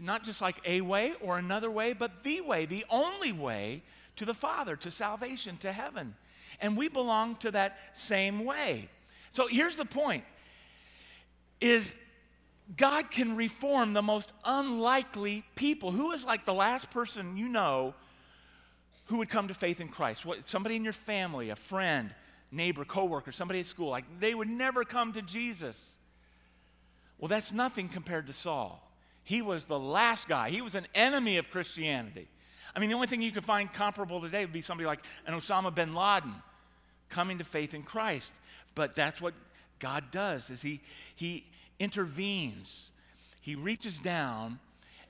Not 0.01 0.23
just 0.23 0.41
like 0.41 0.57
a 0.65 0.81
way 0.81 1.13
or 1.21 1.37
another 1.37 1.69
way, 1.69 1.93
but 1.93 2.23
the 2.23 2.41
way, 2.41 2.65
the 2.65 2.85
only 2.89 3.31
way 3.31 3.83
to 4.15 4.25
the 4.25 4.33
Father, 4.33 4.75
to 4.77 4.91
salvation, 4.91 5.57
to 5.57 5.71
heaven. 5.71 6.15
And 6.61 6.77
we 6.77 6.87
belong 6.87 7.35
to 7.37 7.51
that 7.51 7.77
same 7.93 8.45
way. 8.45 8.89
So 9.31 9.47
here's 9.47 9.77
the 9.77 9.85
point 9.85 10.23
is 11.59 11.95
God 12.77 13.11
can 13.11 13.35
reform 13.35 13.93
the 13.93 14.01
most 14.01 14.33
unlikely 14.45 15.43
people. 15.55 15.91
Who 15.91 16.11
is 16.11 16.25
like 16.25 16.45
the 16.45 16.53
last 16.53 16.91
person 16.91 17.37
you 17.37 17.49
know 17.49 17.93
who 19.05 19.17
would 19.17 19.29
come 19.29 19.49
to 19.49 19.53
faith 19.53 19.81
in 19.81 19.89
Christ? 19.89 20.25
What, 20.25 20.47
somebody 20.47 20.75
in 20.75 20.83
your 20.83 20.93
family, 20.93 21.49
a 21.49 21.55
friend, 21.55 22.13
neighbor, 22.51 22.85
coworker, 22.85 23.31
somebody 23.31 23.59
at 23.59 23.65
school. 23.65 23.89
Like 23.89 24.05
they 24.19 24.33
would 24.33 24.47
never 24.47 24.83
come 24.85 25.13
to 25.13 25.21
Jesus. 25.21 25.97
Well, 27.17 27.27
that's 27.27 27.53
nothing 27.53 27.89
compared 27.89 28.27
to 28.27 28.33
Saul. 28.33 28.79
He 29.23 29.41
was 29.41 29.65
the 29.65 29.79
last 29.79 30.27
guy. 30.27 30.49
He 30.49 30.61
was 30.61 30.75
an 30.75 30.87
enemy 30.93 31.37
of 31.37 31.49
Christianity. 31.49 32.27
I 32.75 32.79
mean, 32.79 32.89
the 32.89 32.95
only 32.95 33.07
thing 33.07 33.21
you 33.21 33.31
could 33.31 33.43
find 33.43 33.71
comparable 33.71 34.19
today 34.21 34.43
would 34.43 34.53
be 34.53 34.61
somebody 34.61 34.87
like 34.87 34.99
an 35.27 35.33
Osama 35.33 35.73
bin 35.73 35.93
Laden 35.93 36.33
coming 37.09 37.37
to 37.37 37.43
faith 37.43 37.73
in 37.73 37.83
Christ. 37.83 38.33
But 38.75 38.95
that's 38.95 39.21
what 39.21 39.33
God 39.79 40.05
does 40.11 40.49
is 40.49 40.61
he 40.61 40.81
he 41.15 41.45
intervenes. 41.83 42.91
He 43.41 43.55
reaches 43.55 43.99
down 43.99 44.59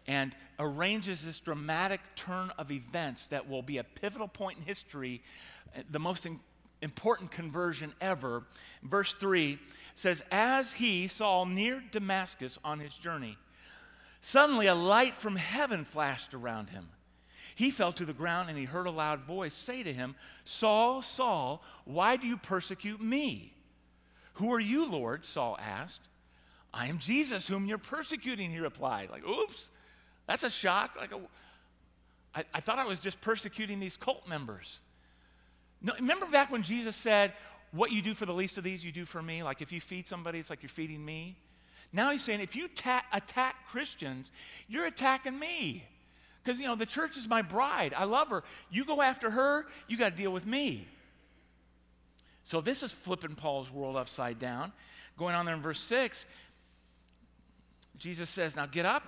and 0.08 0.36
arranges 0.60 1.24
this 1.24 1.39
dramatic 1.39 2.01
turn 2.15 2.51
of 2.58 2.72
events 2.72 3.27
that 3.27 3.48
will 3.48 3.62
be 3.62 3.77
a 3.77 3.84
pivotal 3.84 4.27
point 4.27 4.58
in 4.58 4.65
history, 4.65 5.22
uh, 5.77 5.82
the 5.89 6.00
most 6.00 6.27
important 6.82 7.32
conversion 7.32 7.94
ever. 8.01 8.44
Verse 8.82 9.13
3 9.13 9.60
says, 9.96 10.25
As 10.32 10.74
he 10.74 11.08
saw 11.08 11.46
near 11.46 11.82
Damascus 11.92 12.58
on 12.63 12.80
his 12.80 12.98
journey, 12.98 13.38
suddenly 14.20 14.68
a 14.68 14.75
light 14.75 15.13
from 15.13 15.36
heaven 15.36 15.86
flashed 15.86 16.34
around 16.34 16.72
him. 16.72 16.89
He 17.56 17.70
fell 17.70 17.94
to 17.94 18.06
the 18.06 18.13
ground 18.13 18.50
and 18.50 18.58
he 18.58 18.65
heard 18.65 18.88
a 18.88 18.92
loud 18.92 19.20
voice 19.20 19.53
say 19.53 19.84
to 19.84 19.94
him, 19.94 20.15
Saul, 20.44 21.03
Saul, 21.03 21.63
why 21.86 22.18
do 22.18 22.25
you 22.25 22.38
persecute 22.38 23.00
me? 23.00 23.53
Who 24.36 24.51
are 24.51 24.60
you, 24.60 24.89
Lord? 24.89 25.24
Saul 25.24 25.56
asked. 25.62 26.01
I 26.74 26.88
am 26.88 26.98
Jesus 26.98 27.48
whom 27.48 27.65
you're 27.65 27.77
persecuting, 27.77 28.50
he 28.50 28.60
replied. 28.60 29.10
Like, 29.12 29.27
oops, 29.27 29.70
that's 30.27 30.44
a 30.44 30.50
shock. 30.50 30.96
Like, 31.00 31.12
a, 31.12 31.20
I, 32.34 32.44
I 32.53 32.60
thought 32.62 32.80
I 32.80 32.86
was 32.86 33.00
just 33.00 33.22
persecuting 33.22 33.80
these 33.80 33.98
cult 33.98 34.27
members. 34.27 34.80
No, 35.82 35.94
remember 35.96 36.25
back 36.25 36.51
when 36.51 36.63
Jesus 36.63 36.96
said, 36.96 37.34
What 37.72 37.92
you 37.92 38.01
do 38.01 38.13
for 38.13 38.25
the 38.25 38.34
least 38.34 38.58
of 38.58 38.63
these, 38.63 38.84
you 38.84 38.92
do 38.92 39.06
for 39.06 39.22
me? 39.22 39.44
Like 39.44 39.62
if 39.62 39.72
you 39.72 39.82
feed 39.82 40.08
somebody, 40.08 40.39
it's 40.39 40.50
like 40.50 40.63
you're 40.63 40.70
feeding 40.70 41.03
me. 41.03 41.36
Now 41.92 42.12
he's 42.12 42.24
saying, 42.24 42.39
if 42.39 42.56
you 42.56 42.68
ta- 42.70 43.06
attack 43.13 43.68
Christians, 43.68 44.32
you're 44.68 44.88
attacking 44.88 45.38
me. 45.38 45.86
Because, 46.44 46.60
you 46.60 46.65
know, 46.65 46.75
the 46.75 46.88
church 46.88 47.18
is 47.18 47.27
my 47.27 47.42
bride. 47.42 47.94
I 47.96 48.06
love 48.06 48.30
her. 48.30 48.44
You 48.72 48.84
go 48.84 49.01
after 49.01 49.30
her, 49.30 49.68
you 49.88 49.96
got 49.96 50.12
to 50.12 50.18
deal 50.18 50.34
with 50.34 50.46
me. 50.46 50.88
So 52.44 52.60
this 52.60 52.84
is 52.84 52.92
flipping 52.92 53.36
Paul's 53.36 53.72
world 53.72 53.96
upside 53.96 54.39
down. 54.39 54.74
Going 55.18 55.36
on 55.36 55.46
there 55.46 55.53
in 55.53 55.62
verse 55.62 55.80
6, 55.80 56.25
Jesus 58.04 58.30
says, 58.30 58.58
Now 58.58 58.66
get 58.66 58.86
up, 58.86 59.02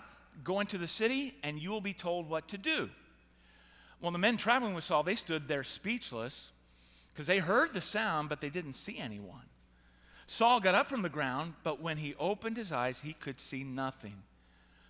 go 0.45 0.61
into 0.61 0.77
the 0.77 0.87
city, 0.87 1.35
and 1.43 1.59
you 1.59 1.69
will 1.69 1.81
be 1.81 1.93
told 1.93 2.29
what 2.29 2.47
to 2.47 2.57
do. 2.57 2.89
Well, 3.99 4.11
the 4.11 4.17
men 4.17 4.37
traveling 4.37 4.73
with 4.73 4.85
Saul, 4.85 5.03
they 5.03 5.15
stood 5.15 5.49
there 5.49 5.65
speechless 5.65 6.51
because 7.13 7.27
they 7.27 7.39
heard 7.39 7.73
the 7.73 7.81
sound, 7.81 8.29
but 8.29 8.39
they 8.39 8.49
didn't 8.49 8.75
see 8.75 8.97
anyone. 8.97 9.49
Saul 10.27 10.61
got 10.61 10.75
up 10.75 10.85
from 10.85 11.01
the 11.01 11.09
ground, 11.09 11.55
but 11.61 11.81
when 11.81 11.97
he 11.97 12.15
opened 12.17 12.55
his 12.55 12.71
eyes, 12.71 13.01
he 13.01 13.11
could 13.11 13.41
see 13.41 13.65
nothing. 13.65 14.23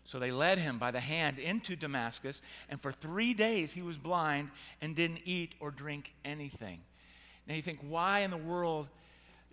So 0.04 0.20
they 0.20 0.32
led 0.32 0.60
him 0.60 0.78
by 0.78 0.92
the 0.92 1.00
hand 1.00 1.40
into 1.40 1.76
Damascus, 1.76 2.44
and 2.70 2.80
for 2.80 2.92
three 2.92 3.34
days 3.34 3.74
he 3.74 3.82
was 3.82 3.98
blind 3.98 4.52
and 4.84 4.96
didn't 4.96 5.22
eat 5.26 5.56
or 5.60 5.72
drink 5.72 6.14
anything. 6.24 6.82
Now 7.48 7.56
you 7.56 7.64
think, 7.64 7.80
why 7.82 8.20
in 8.20 8.30
the 8.30 8.38
world 8.38 8.88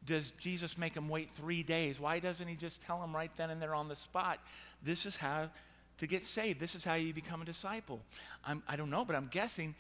does 0.05 0.33
Jesus 0.33 0.77
make 0.77 0.95
him 0.95 1.09
wait 1.09 1.31
three 1.31 1.63
days? 1.63 2.01
Why 2.01 2.19
doesn't 2.19 2.47
he 2.47 2.57
just 2.57 2.83
tell 2.83 3.03
him 3.03 3.15
right 3.15 3.31
then 3.37 3.51
and 3.51 3.63
there 3.63 3.75
on 3.75 3.89
the 3.89 3.97
spot, 3.97 4.39
this 4.83 5.07
is 5.07 5.17
how 5.17 5.51
to 5.99 6.07
get 6.07 6.25
saved? 6.25 6.59
This 6.59 6.75
is 6.75 6.85
how 6.85 6.95
you 6.95 7.13
become 7.15 7.43
a 7.43 7.45
disciple. 7.45 8.01
I'm, 8.45 8.63
I 8.69 8.77
do 8.77 8.83
not 8.83 8.91
know, 8.91 9.05
but 9.05 9.17
I'm 9.17 9.29
guessing 9.31 9.75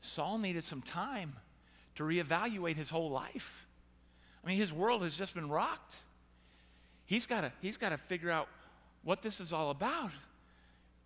Saul 0.00 0.38
needed 0.38 0.64
some 0.64 0.82
time 0.82 1.34
to 1.96 2.02
reevaluate 2.02 2.76
his 2.76 2.90
whole 2.90 3.10
life. 3.10 3.66
I 4.42 4.48
mean, 4.48 4.56
his 4.56 4.72
world 4.72 5.02
has 5.02 5.16
just 5.16 5.34
been 5.34 5.48
rocked. 5.48 5.98
He's 7.06 7.26
got 7.26 7.50
he's 7.60 7.76
got 7.76 7.90
to 7.90 7.98
figure 7.98 8.30
out 8.30 8.48
what 9.02 9.22
this 9.22 9.40
is 9.40 9.52
all 9.52 9.70
about. 9.70 10.10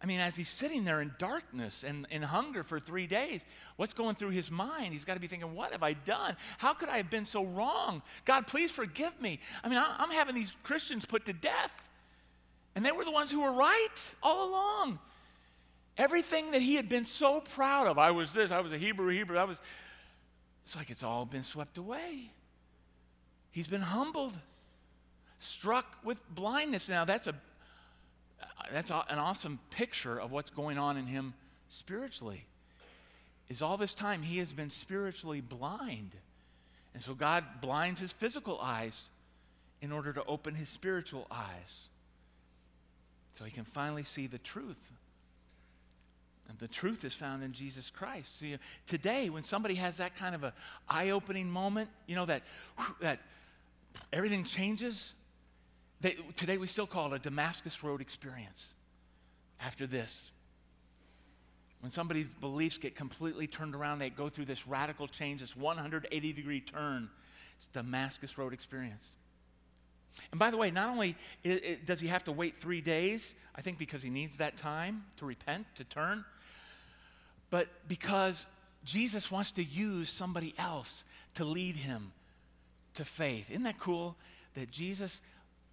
I 0.02 0.06
mean, 0.06 0.20
as 0.20 0.36
he's 0.36 0.48
sitting 0.48 0.84
there 0.84 1.00
in 1.00 1.14
darkness 1.18 1.82
and 1.82 2.06
in 2.10 2.20
hunger 2.20 2.62
for 2.62 2.78
three 2.78 3.06
days, 3.06 3.44
what's 3.76 3.94
going 3.94 4.16
through 4.16 4.30
his 4.30 4.50
mind? 4.50 4.92
He's 4.92 5.04
got 5.04 5.14
to 5.14 5.20
be 5.20 5.26
thinking, 5.26 5.54
What 5.54 5.72
have 5.72 5.82
I 5.82 5.94
done? 5.94 6.36
How 6.58 6.74
could 6.74 6.88
I 6.90 6.98
have 6.98 7.08
been 7.10 7.24
so 7.24 7.44
wrong? 7.44 8.02
God, 8.24 8.46
please 8.46 8.70
forgive 8.70 9.18
me. 9.20 9.40
I 9.62 9.68
mean, 9.68 9.78
I'm 9.80 10.10
having 10.10 10.34
these 10.34 10.54
Christians 10.62 11.06
put 11.06 11.24
to 11.26 11.32
death, 11.32 11.88
and 12.74 12.84
they 12.84 12.92
were 12.92 13.04
the 13.04 13.12
ones 13.12 13.30
who 13.30 13.40
were 13.40 13.52
right 13.52 14.14
all 14.22 14.50
along. 14.50 14.98
Everything 15.96 16.50
that 16.50 16.60
he 16.60 16.74
had 16.74 16.88
been 16.88 17.04
so 17.04 17.40
proud 17.40 17.86
of, 17.86 17.98
I 17.98 18.10
was 18.10 18.32
this, 18.32 18.50
I 18.50 18.60
was 18.60 18.72
a 18.72 18.78
Hebrew, 18.78 19.08
Hebrew, 19.10 19.38
I 19.38 19.44
was, 19.44 19.60
it's 20.64 20.74
like 20.74 20.90
it's 20.90 21.04
all 21.04 21.24
been 21.24 21.44
swept 21.44 21.78
away. 21.78 22.30
He's 23.52 23.68
been 23.68 23.80
humbled, 23.80 24.36
struck 25.38 25.98
with 26.02 26.18
blindness. 26.34 26.88
Now, 26.88 27.04
that's, 27.04 27.28
a, 27.28 27.34
Uh, 28.58 28.64
that's 28.72 28.90
an 28.90 29.18
awesome 29.18 29.58
picture 29.70 30.20
of 30.20 30.32
what's 30.32 30.50
going 30.50 30.78
on 30.78 30.96
in 30.96 31.06
him 31.06 31.34
spiritually. 31.68 32.46
Is 33.48 33.62
all 33.62 33.76
this 33.76 33.94
time 33.94 34.22
he 34.22 34.38
has 34.38 34.52
been 34.52 34.70
spiritually 34.70 35.40
blind. 35.40 36.12
And 36.94 37.02
so 37.02 37.14
God 37.14 37.44
blinds 37.60 38.00
his 38.00 38.12
physical 38.12 38.58
eyes 38.60 39.10
in 39.82 39.92
order 39.92 40.12
to 40.12 40.24
open 40.24 40.54
his 40.54 40.68
spiritual 40.68 41.26
eyes 41.30 41.88
so 43.34 43.44
he 43.44 43.50
can 43.50 43.64
finally 43.64 44.04
see 44.04 44.26
the 44.26 44.38
truth. 44.38 44.92
And 46.48 46.58
the 46.58 46.68
truth 46.68 47.04
is 47.04 47.14
found 47.14 47.42
in 47.42 47.52
Jesus 47.52 47.90
Christ. 47.90 48.38
See, 48.38 48.56
today, 48.86 49.28
when 49.28 49.42
somebody 49.42 49.74
has 49.76 49.96
that 49.96 50.14
kind 50.14 50.34
of 50.34 50.44
a 50.44 50.52
eye-opening 50.88 51.50
moment, 51.50 51.90
you 52.06 52.16
know 52.16 52.26
that 52.26 52.42
that 53.00 53.20
everything 54.12 54.44
changes. 54.44 55.14
They, 56.00 56.16
today 56.36 56.58
we 56.58 56.66
still 56.66 56.86
call 56.86 57.12
it 57.12 57.16
a 57.16 57.18
Damascus 57.18 57.82
Road 57.82 58.00
experience. 58.00 58.74
After 59.60 59.86
this, 59.86 60.30
when 61.80 61.90
somebody's 61.90 62.26
beliefs 62.40 62.78
get 62.78 62.94
completely 62.94 63.46
turned 63.46 63.74
around, 63.74 63.98
they 63.98 64.10
go 64.10 64.28
through 64.28 64.46
this 64.46 64.66
radical 64.66 65.06
change, 65.06 65.40
this 65.40 65.56
180 65.56 66.32
degree 66.32 66.60
turn. 66.60 67.08
It's 67.58 67.68
Damascus 67.68 68.36
Road 68.38 68.52
experience. 68.52 69.12
And 70.30 70.38
by 70.38 70.50
the 70.50 70.56
way, 70.56 70.70
not 70.70 70.88
only 70.90 71.16
it, 71.42 71.64
it, 71.64 71.86
does 71.86 72.00
he 72.00 72.08
have 72.08 72.24
to 72.24 72.32
wait 72.32 72.56
three 72.56 72.80
days, 72.80 73.34
I 73.54 73.60
think 73.60 73.78
because 73.78 74.02
he 74.02 74.10
needs 74.10 74.38
that 74.38 74.56
time 74.56 75.04
to 75.18 75.26
repent, 75.26 75.66
to 75.76 75.84
turn, 75.84 76.24
but 77.50 77.68
because 77.88 78.46
Jesus 78.84 79.30
wants 79.30 79.52
to 79.52 79.64
use 79.64 80.10
somebody 80.10 80.54
else 80.58 81.04
to 81.34 81.44
lead 81.44 81.76
him 81.76 82.12
to 82.94 83.04
faith. 83.04 83.50
Isn't 83.50 83.64
that 83.64 83.78
cool 83.78 84.16
that 84.54 84.70
Jesus 84.70 85.20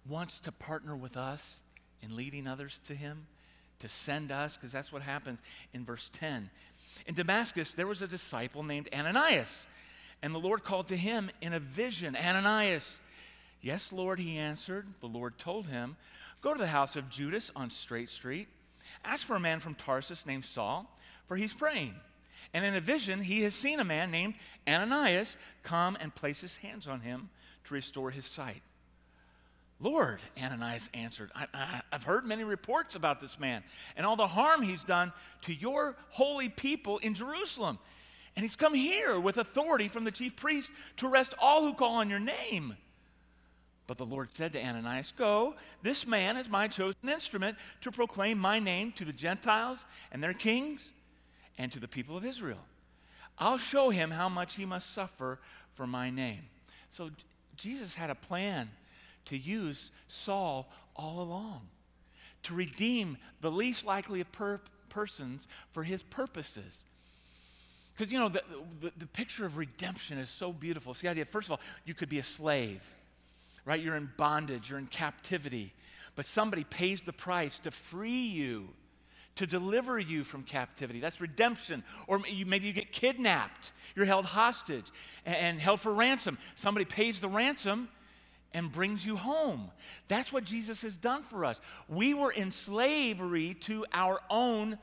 wants 0.08 0.40
to 0.40 0.52
partner 0.52 0.96
with 0.96 1.16
us 1.16 1.60
in 2.00 2.16
leading 2.16 2.46
others 2.46 2.80
to 2.84 2.94
him, 2.94 3.26
to 3.78 3.88
send 3.88 4.32
us? 4.32 4.56
Because 4.56 4.72
that's 4.72 4.92
what 4.92 5.02
happens 5.02 5.40
in 5.72 5.84
verse 5.84 6.10
10. 6.12 6.50
In 7.06 7.14
Damascus, 7.14 7.74
there 7.74 7.86
was 7.86 8.02
a 8.02 8.06
disciple 8.06 8.62
named 8.62 8.88
Ananias, 8.94 9.66
and 10.22 10.34
the 10.34 10.38
Lord 10.38 10.64
called 10.64 10.88
to 10.88 10.96
him 10.96 11.30
in 11.40 11.52
a 11.52 11.60
vision 11.60 12.16
Ananias. 12.16 13.00
Yes, 13.60 13.92
Lord, 13.92 14.18
he 14.18 14.38
answered. 14.38 14.86
The 15.00 15.06
Lord 15.06 15.38
told 15.38 15.66
him, 15.66 15.96
Go 16.40 16.52
to 16.52 16.58
the 16.58 16.66
house 16.66 16.96
of 16.96 17.08
Judas 17.08 17.52
on 17.54 17.70
Straight 17.70 18.10
Street. 18.10 18.48
Ask 19.04 19.26
for 19.26 19.36
a 19.36 19.40
man 19.40 19.60
from 19.60 19.76
Tarsus 19.76 20.26
named 20.26 20.44
Saul, 20.44 20.98
for 21.26 21.36
he's 21.36 21.54
praying. 21.54 21.94
And 22.52 22.64
in 22.64 22.74
a 22.74 22.80
vision, 22.80 23.22
he 23.22 23.42
has 23.42 23.54
seen 23.54 23.78
a 23.78 23.84
man 23.84 24.10
named 24.10 24.34
Ananias 24.68 25.36
come 25.62 25.96
and 26.00 26.14
place 26.14 26.40
his 26.40 26.56
hands 26.58 26.88
on 26.88 27.00
him 27.00 27.30
to 27.64 27.74
restore 27.74 28.10
his 28.10 28.26
sight. 28.26 28.62
Lord, 29.82 30.20
Ananias 30.40 30.88
answered, 30.94 31.32
I, 31.34 31.82
have 31.90 32.04
heard 32.04 32.24
many 32.24 32.44
reports 32.44 32.94
about 32.94 33.20
this 33.20 33.40
man 33.40 33.64
and 33.96 34.06
all 34.06 34.14
the 34.14 34.28
harm 34.28 34.62
he's 34.62 34.84
done 34.84 35.12
to 35.42 35.52
your 35.52 35.96
holy 36.10 36.48
people 36.48 36.98
in 36.98 37.14
Jerusalem. 37.14 37.78
And 38.36 38.44
he's 38.44 38.54
come 38.54 38.74
here 38.74 39.18
with 39.18 39.38
authority 39.38 39.88
from 39.88 40.04
the 40.04 40.12
chief 40.12 40.36
priest 40.36 40.70
to 40.98 41.08
arrest 41.08 41.34
all 41.38 41.62
who 41.62 41.74
call 41.74 41.96
on 41.96 42.08
your 42.08 42.20
name. 42.20 42.76
But 43.88 43.98
the 43.98 44.06
Lord 44.06 44.30
said 44.30 44.52
to 44.52 44.64
Ananias, 44.64 45.12
Go, 45.12 45.56
this 45.82 46.06
man 46.06 46.36
is 46.36 46.48
my 46.48 46.68
chosen 46.68 47.08
instrument 47.08 47.58
to 47.80 47.90
proclaim 47.90 48.38
my 48.38 48.60
name 48.60 48.92
to 48.92 49.04
the 49.04 49.12
Gentiles 49.12 49.84
and 50.12 50.22
their 50.22 50.32
kings 50.32 50.92
and 51.58 51.72
to 51.72 51.80
the 51.80 51.88
people 51.88 52.16
of 52.16 52.24
Israel. 52.24 52.64
I'll 53.36 53.58
show 53.58 53.90
him 53.90 54.12
how 54.12 54.28
much 54.28 54.54
he 54.54 54.64
must 54.64 54.94
suffer 54.94 55.40
for 55.72 55.88
my 55.88 56.08
name. 56.08 56.44
So 56.92 57.10
Jesus 57.56 57.96
had 57.96 58.10
a 58.10 58.14
plan 58.14 58.70
to 59.26 59.36
use 59.36 59.90
Saul 60.08 60.70
all 60.96 61.20
along, 61.20 61.62
to 62.44 62.54
redeem 62.54 63.16
the 63.40 63.50
least 63.50 63.86
likely 63.86 64.20
of 64.20 64.30
per- 64.32 64.60
persons 64.88 65.48
for 65.70 65.82
his 65.84 66.02
purposes. 66.02 66.84
Because, 67.96 68.12
you 68.12 68.18
know, 68.18 68.28
the, 68.28 68.42
the, 68.80 68.92
the, 68.96 69.06
picture 69.06 69.44
of 69.44 69.56
redemption 69.56 70.18
is 70.18 70.30
so 70.30 70.52
beautiful. 70.52 70.94
See, 70.94 71.06
the 71.06 71.10
idea, 71.10 71.24
first 71.24 71.48
of 71.48 71.52
all, 71.52 71.60
you 71.84 71.94
could 71.94 72.08
be 72.08 72.18
a 72.18 72.24
slave, 72.24 72.82
right? 73.64 73.80
You're 73.80 73.96
in 73.96 74.10
bondage, 74.16 74.70
you're 74.70 74.78
in 74.78 74.86
captivity, 74.86 75.74
but 76.16 76.24
somebody 76.24 76.64
pays 76.64 77.02
the 77.02 77.12
price 77.12 77.58
to 77.60 77.70
free 77.70 78.26
you 78.26 78.70
to 79.36 79.46
deliver 79.46 79.98
you 79.98 80.24
from 80.24 80.42
captivity. 80.42 81.00
That's 81.00 81.20
redemption. 81.20 81.82
Or 82.06 82.20
maybe 82.46 82.66
you 82.66 82.72
get 82.72 82.92
kidnapped, 82.92 83.72
you're 83.94 84.06
held 84.06 84.26
hostage 84.26 84.86
and 85.24 85.58
held 85.58 85.80
for 85.80 85.92
ransom. 85.92 86.38
Somebody 86.54 86.84
pays 86.84 87.20
the 87.20 87.28
ransom 87.28 87.88
and 88.54 88.70
brings 88.70 89.04
you 89.04 89.16
home. 89.16 89.70
That's 90.08 90.32
what 90.32 90.44
Jesus 90.44 90.82
has 90.82 90.96
done 90.96 91.22
for 91.22 91.44
us. 91.44 91.60
We 91.88 92.14
were 92.14 92.30
in 92.30 92.50
slavery 92.50 93.54
to 93.60 93.86
our 93.92 94.20
own 94.30 94.78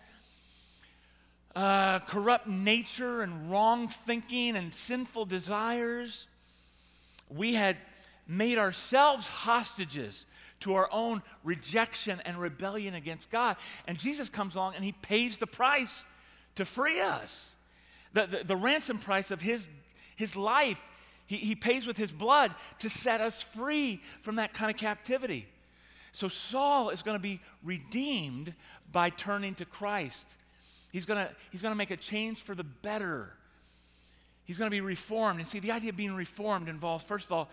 uh, 1.56 2.00
corrupt 2.00 2.48
nature 2.48 3.22
and 3.22 3.52
wrong 3.52 3.88
thinking 3.88 4.56
and 4.56 4.74
sinful 4.74 5.26
desires. 5.26 6.28
We 7.30 7.54
had 7.54 7.78
made 8.28 8.58
ourselves 8.58 9.28
hostages 9.28 10.26
to 10.62 10.76
our 10.76 10.90
own 10.92 11.22
rejection 11.44 12.22
and 12.26 12.38
rebellion 12.38 12.94
against 12.94 13.30
God. 13.30 13.58
And 13.88 13.98
Jesus 13.98 14.30
comes 14.30 14.56
along 14.56 14.76
and 14.76 14.84
he 14.84 14.92
pays 14.92 15.38
the 15.38 15.48
price 15.48 16.06
to 16.56 16.66
free 16.66 17.02
us. 17.02 17.56
The, 18.14 18.26
the, 18.28 18.44
the 18.44 18.56
ransom 18.56 18.98
price 18.98 19.32
of 19.32 19.42
his, 19.42 19.70
his 20.16 20.36
life, 20.36 20.82
he, 21.30 21.38
he 21.38 21.54
pays 21.54 21.86
with 21.86 21.96
his 21.96 22.12
blood 22.12 22.56
to 22.80 22.90
set 22.90 23.22
us 23.22 23.40
free 23.40 24.02
from 24.22 24.38
that 24.38 24.52
kind 24.52 24.72
of 24.72 24.78
captivity. 24.78 25.46
So 26.12 26.28
Saul 26.28 26.90
is 26.90 27.04
going 27.04 27.16
to 27.16 27.22
be 27.22 27.40
redeemed 27.64 28.56
by 28.92 29.12
turning 29.12 29.54
to 29.56 29.66
Christ. 29.66 30.28
He's 30.92 31.06
going 31.06 31.24
to, 31.24 31.32
he's 31.52 31.62
going 31.62 31.72
to 31.72 31.78
make 31.78 31.92
a 31.92 31.98
change 31.98 32.42
for 32.42 32.56
the 32.56 32.64
better. 32.64 33.32
He's 34.44 34.58
going 34.58 34.72
to 34.72 34.76
be 34.76 34.82
reformed. 34.82 35.38
And 35.38 35.48
see, 35.48 35.60
the 35.60 35.70
idea 35.70 35.92
of 35.92 35.98
being 35.98 36.16
reformed 36.16 36.68
involves, 36.68 37.04
first 37.04 37.28
of 37.28 37.32
all, 37.34 37.50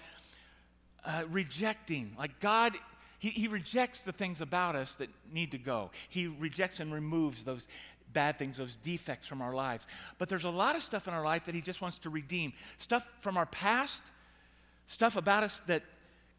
uh, 1.05 1.25
rejecting. 1.29 2.15
Like 2.19 2.41
God 2.41 2.73
he, 3.19 3.29
he 3.29 3.49
rejects 3.49 4.05
the 4.05 4.13
things 4.13 4.41
about 4.41 4.77
us 4.77 4.97
that 4.97 5.09
need 5.33 5.51
to 5.53 5.59
go. 5.59 5.91
He 6.09 6.27
rejects 6.27 6.81
and 6.81 6.93
removes 6.93 7.45
those 7.45 7.67
bad 8.17 8.39
things, 8.39 8.57
those 8.57 8.77
defects 8.77 9.27
from 9.27 9.43
our 9.43 9.55
lives. 9.55 9.87
But 10.17 10.31
there's 10.31 10.45
a 10.45 10.51
lot 10.51 10.75
of 10.75 10.83
stuff 10.83 11.07
in 11.07 11.13
our 11.13 11.23
life 11.23 11.45
that 11.45 11.55
He 11.55 11.61
just 11.61 11.83
wants 11.83 11.99
to 12.01 12.11
redeem. 12.11 12.55
Stuff 12.79 13.07
from 13.21 13.37
our 13.37 13.45
past, 13.45 14.03
stuff 14.87 15.19
about 15.19 15.45
us 15.45 15.61
that 15.67 15.83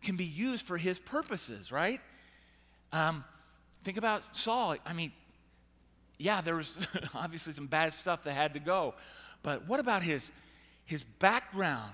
can 0.02 0.16
be 0.16 0.26
used 0.26 0.66
for 0.66 0.76
His 0.76 0.98
purposes, 0.98 1.72
right? 1.72 2.02
Um, 2.92 3.24
think 3.84 3.98
about 3.98 4.36
Saul. 4.36 4.76
I 4.88 4.94
mean, 4.94 5.12
yeah, 6.18 6.42
there 6.42 6.56
was 6.56 6.80
obviously 7.14 7.54
some 7.54 7.68
bad 7.68 7.94
stuff 7.94 8.24
that 8.24 8.34
had 8.34 8.56
to 8.56 8.60
go. 8.60 8.96
But 9.44 9.68
what 9.68 9.80
about 9.80 10.02
his, 10.02 10.32
his 10.84 11.04
background, 11.04 11.94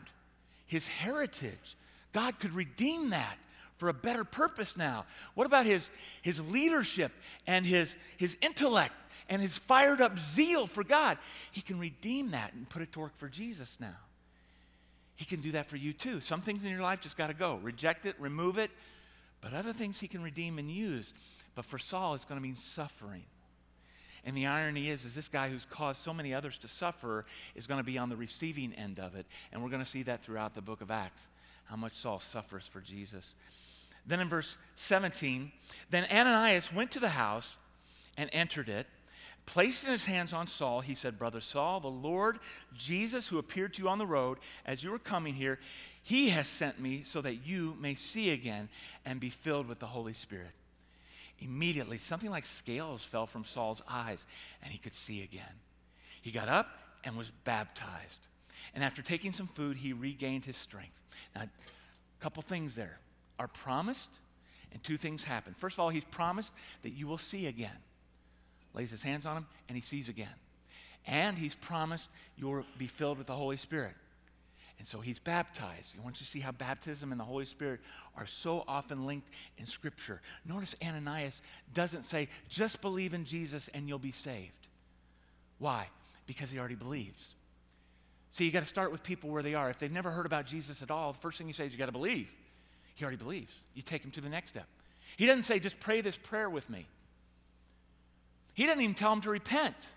his 0.66 0.88
heritage? 0.88 1.76
God 2.14 2.40
could 2.40 2.54
redeem 2.54 3.10
that 3.10 3.38
for 3.76 3.90
a 3.90 3.94
better 3.94 4.24
purpose 4.24 4.78
now. 4.78 5.06
What 5.34 5.46
about 5.46 5.66
his, 5.66 5.90
his 6.22 6.46
leadership 6.48 7.12
and 7.46 7.66
his, 7.66 7.98
his 8.16 8.38
intellect 8.42 8.94
and 9.30 9.42
his 9.42 9.58
fired 9.58 10.02
up 10.02 10.18
zeal 10.20 10.68
for 10.68 10.84
God? 10.84 11.18
He 11.52 11.62
can 11.62 11.80
redeem 11.80 12.32
that 12.32 12.54
and 12.54 12.68
put 12.70 12.82
it 12.82 12.92
to 12.94 13.00
work 13.00 13.16
for 13.16 13.28
Jesus 13.28 13.80
now. 13.80 13.96
He 15.18 15.26
can 15.26 15.42
do 15.42 15.52
that 15.52 15.68
for 15.68 15.78
you 15.78 15.94
too. 15.94 16.22
Some 16.22 16.42
things 16.42 16.64
in 16.64 16.72
your 16.72 16.82
life 16.82 17.02
just 17.02 17.18
got 17.18 17.28
to 17.28 17.34
go. 17.34 17.56
Reject 17.62 18.06
it, 18.06 18.16
remove 18.20 18.58
it. 18.58 18.72
But 19.42 19.54
other 19.54 19.74
things 19.74 20.00
he 20.00 20.08
can 20.08 20.24
redeem 20.24 20.58
and 20.58 20.72
use. 20.72 21.14
But 21.56 21.66
for 21.66 21.78
Saul, 21.78 22.14
it's 22.14 22.26
going 22.26 22.40
to 22.40 22.44
mean 22.44 22.58
suffering. 22.58 23.24
And 24.26 24.38
the 24.38 24.48
irony 24.48 24.90
is, 24.90 25.04
is 25.06 25.16
this 25.16 25.28
guy 25.28 25.50
who's 25.50 25.66
caused 25.66 26.00
so 26.00 26.14
many 26.14 26.34
others 26.34 26.58
to 26.60 26.68
suffer 26.68 27.26
is 27.56 27.68
going 27.68 27.80
to 27.80 27.84
be 27.84 27.98
on 27.98 28.10
the 28.10 28.16
receiving 28.16 28.74
end 28.74 29.00
of 29.00 29.16
it. 29.16 29.26
And 29.52 29.62
we're 29.62 29.70
going 29.70 29.84
to 29.84 29.90
see 29.90 30.04
that 30.04 30.24
throughout 30.24 30.56
the 30.56 30.62
book 30.62 30.82
of 30.82 30.92
Acts, 30.92 31.28
how 31.66 31.76
much 31.76 31.94
Saul 31.94 32.20
suffers 32.20 32.66
for 32.66 32.80
Jesus. 32.80 33.36
Then 34.06 34.22
in 34.22 34.30
verse 34.30 34.58
17, 34.76 35.52
then 35.90 36.06
Ananias 36.10 36.74
went 36.74 36.92
to 36.92 37.00
the 37.00 37.10
house 37.10 37.58
and 38.18 38.30
entered 38.32 38.70
it. 38.70 38.88
Placing 39.46 39.92
his 39.92 40.06
hands 40.06 40.34
on 40.34 40.48
Saul, 40.48 40.82
he 40.82 40.96
said, 40.96 41.20
Brother 41.20 41.42
Saul, 41.42 41.80
the 41.80 41.88
Lord 41.88 42.40
Jesus, 42.78 43.28
who 43.28 43.38
appeared 43.38 43.74
to 43.74 43.84
you 43.84 43.90
on 43.90 43.98
the 43.98 44.06
road 44.06 44.38
as 44.66 44.84
you 44.84 44.92
were 44.92 45.00
coming 45.00 45.34
here, 45.34 45.60
he 46.02 46.30
has 46.30 46.48
sent 46.48 46.80
me 46.80 47.04
so 47.06 47.22
that 47.22 47.46
you 47.46 47.76
may 47.80 47.96
see 47.96 48.32
again 48.32 48.70
and 49.06 49.20
be 49.20 49.30
filled 49.30 49.68
with 49.68 49.80
the 49.80 49.86
Holy 49.86 50.14
Spirit. 50.14 50.52
Immediately, 51.40 51.98
something 51.98 52.32
like 52.32 52.46
scales 52.46 53.04
fell 53.04 53.26
from 53.26 53.44
Saul's 53.44 53.82
eyes, 53.90 54.26
and 54.62 54.72
he 54.72 54.78
could 54.78 54.96
see 54.96 55.24
again. 55.24 55.60
He 56.22 56.32
got 56.32 56.48
up 56.48 56.68
and 57.04 57.18
was 57.18 57.32
baptized. 57.44 58.28
And 58.74 58.84
after 58.84 59.02
taking 59.02 59.34
some 59.34 59.48
food, 59.48 59.78
he 59.78 59.92
regained 59.92 60.46
his 60.46 60.56
strength. 60.56 61.00
Now, 61.36 61.44
a 61.44 62.24
couple 62.24 62.44
things 62.44 62.76
there 62.76 62.98
are 63.40 63.50
promised, 63.50 64.20
and 64.72 64.82
two 64.84 64.96
things 64.96 65.26
happen. 65.26 65.54
First 65.54 65.76
of 65.76 65.82
all, 65.82 65.90
he's 65.90 66.06
promised 66.06 66.54
that 66.84 66.92
you 66.92 67.08
will 67.08 67.18
see 67.18 67.48
again. 67.48 67.78
Lays 68.74 68.92
his 68.92 69.04
hands 69.04 69.26
on 69.26 69.38
him, 69.38 69.46
and 69.68 69.76
he 69.76 69.82
sees 69.82 70.10
again. 70.10 70.34
And 71.06 71.38
he's 71.38 71.56
promised 71.56 72.10
you'll 72.38 72.66
be 72.78 72.88
filled 72.88 73.18
with 73.18 73.28
the 73.28 73.34
Holy 73.34 73.58
Spirit. 73.58 73.94
And 74.80 74.88
so 74.88 75.00
he's 75.00 75.20
baptized. 75.20 75.96
You 75.96 76.02
want 76.02 76.16
to 76.16 76.24
see 76.24 76.40
how 76.40 76.52
baptism 76.52 77.12
and 77.12 77.20
the 77.20 77.26
Holy 77.26 77.46
Spirit 77.46 77.80
are 78.18 78.26
so 78.26 78.64
often 78.68 79.06
linked 79.06 79.30
in 79.58 79.66
Scripture. 79.66 80.20
Notice 80.46 80.76
Ananias 80.84 81.42
doesn't 81.74 82.04
say, 82.04 82.28
just 82.50 82.82
believe 82.82 83.14
in 83.14 83.24
Jesus 83.24 83.70
and 83.70 83.88
you'll 83.88 84.00
be 84.00 84.12
saved. 84.12 84.68
Why? 85.60 85.88
Because 86.26 86.50
he 86.50 86.58
already 86.58 86.76
believes. 86.76 87.36
See, 88.32 88.46
you 88.46 88.52
got 88.52 88.62
to 88.62 88.66
start 88.66 88.92
with 88.92 89.04
people 89.04 89.30
where 89.30 89.44
they 89.44 89.54
are. 89.54 89.70
If 89.70 89.78
they've 89.78 89.92
never 89.92 90.10
heard 90.10 90.26
about 90.26 90.48
Jesus 90.48 90.82
at 90.82 90.90
all, 90.90 91.14
the 91.14 91.20
first 91.20 91.38
thing 91.38 91.48
you 91.48 91.54
say 91.54 91.68
is 91.68 91.72
you 91.72 91.78
got 91.78 91.86
to 91.86 91.92
believe. 91.92 92.34
He 92.96 93.04
already 93.04 93.18
believes. 93.18 93.62
You 93.76 93.84
take 93.84 94.04
him 94.04 94.12
to 94.12 94.22
the 94.22 94.30
next 94.30 94.50
step. 94.50 94.68
He 95.18 95.28
doesn't 95.28 95.44
say, 95.44 95.60
just 95.60 95.80
pray 95.80 96.02
this 96.02 96.18
prayer 96.18 96.50
with 96.50 96.70
me. 96.70 96.88
He 98.54 98.66
didn't 98.66 98.82
even 98.82 98.96
tell 98.96 99.14
him 99.14 99.22
to 99.22 99.30
repent. 99.30 99.92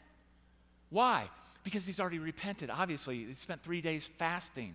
Why? 0.90 1.28
Because 1.64 1.86
he's 1.86 2.00
already 2.00 2.18
repented. 2.18 2.70
Obviously, 2.70 3.24
he 3.24 3.34
spent 3.34 3.62
three 3.62 3.80
days 3.80 4.08
fasting. 4.18 4.74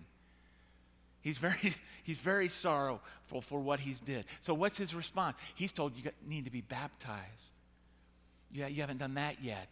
He's 1.20 1.38
very, 1.38 1.74
he's 2.02 2.18
very 2.18 2.48
sorrowful 2.48 3.40
for 3.40 3.60
what 3.60 3.80
he's 3.80 4.00
did. 4.00 4.26
So 4.40 4.54
what's 4.54 4.76
his 4.76 4.94
response? 4.94 5.36
He's 5.54 5.72
told 5.72 5.96
you 5.96 6.10
need 6.26 6.44
to 6.44 6.50
be 6.50 6.60
baptized. 6.60 7.50
Yeah, 8.52 8.66
you 8.66 8.82
haven't 8.82 8.98
done 8.98 9.14
that 9.14 9.42
yet. 9.42 9.68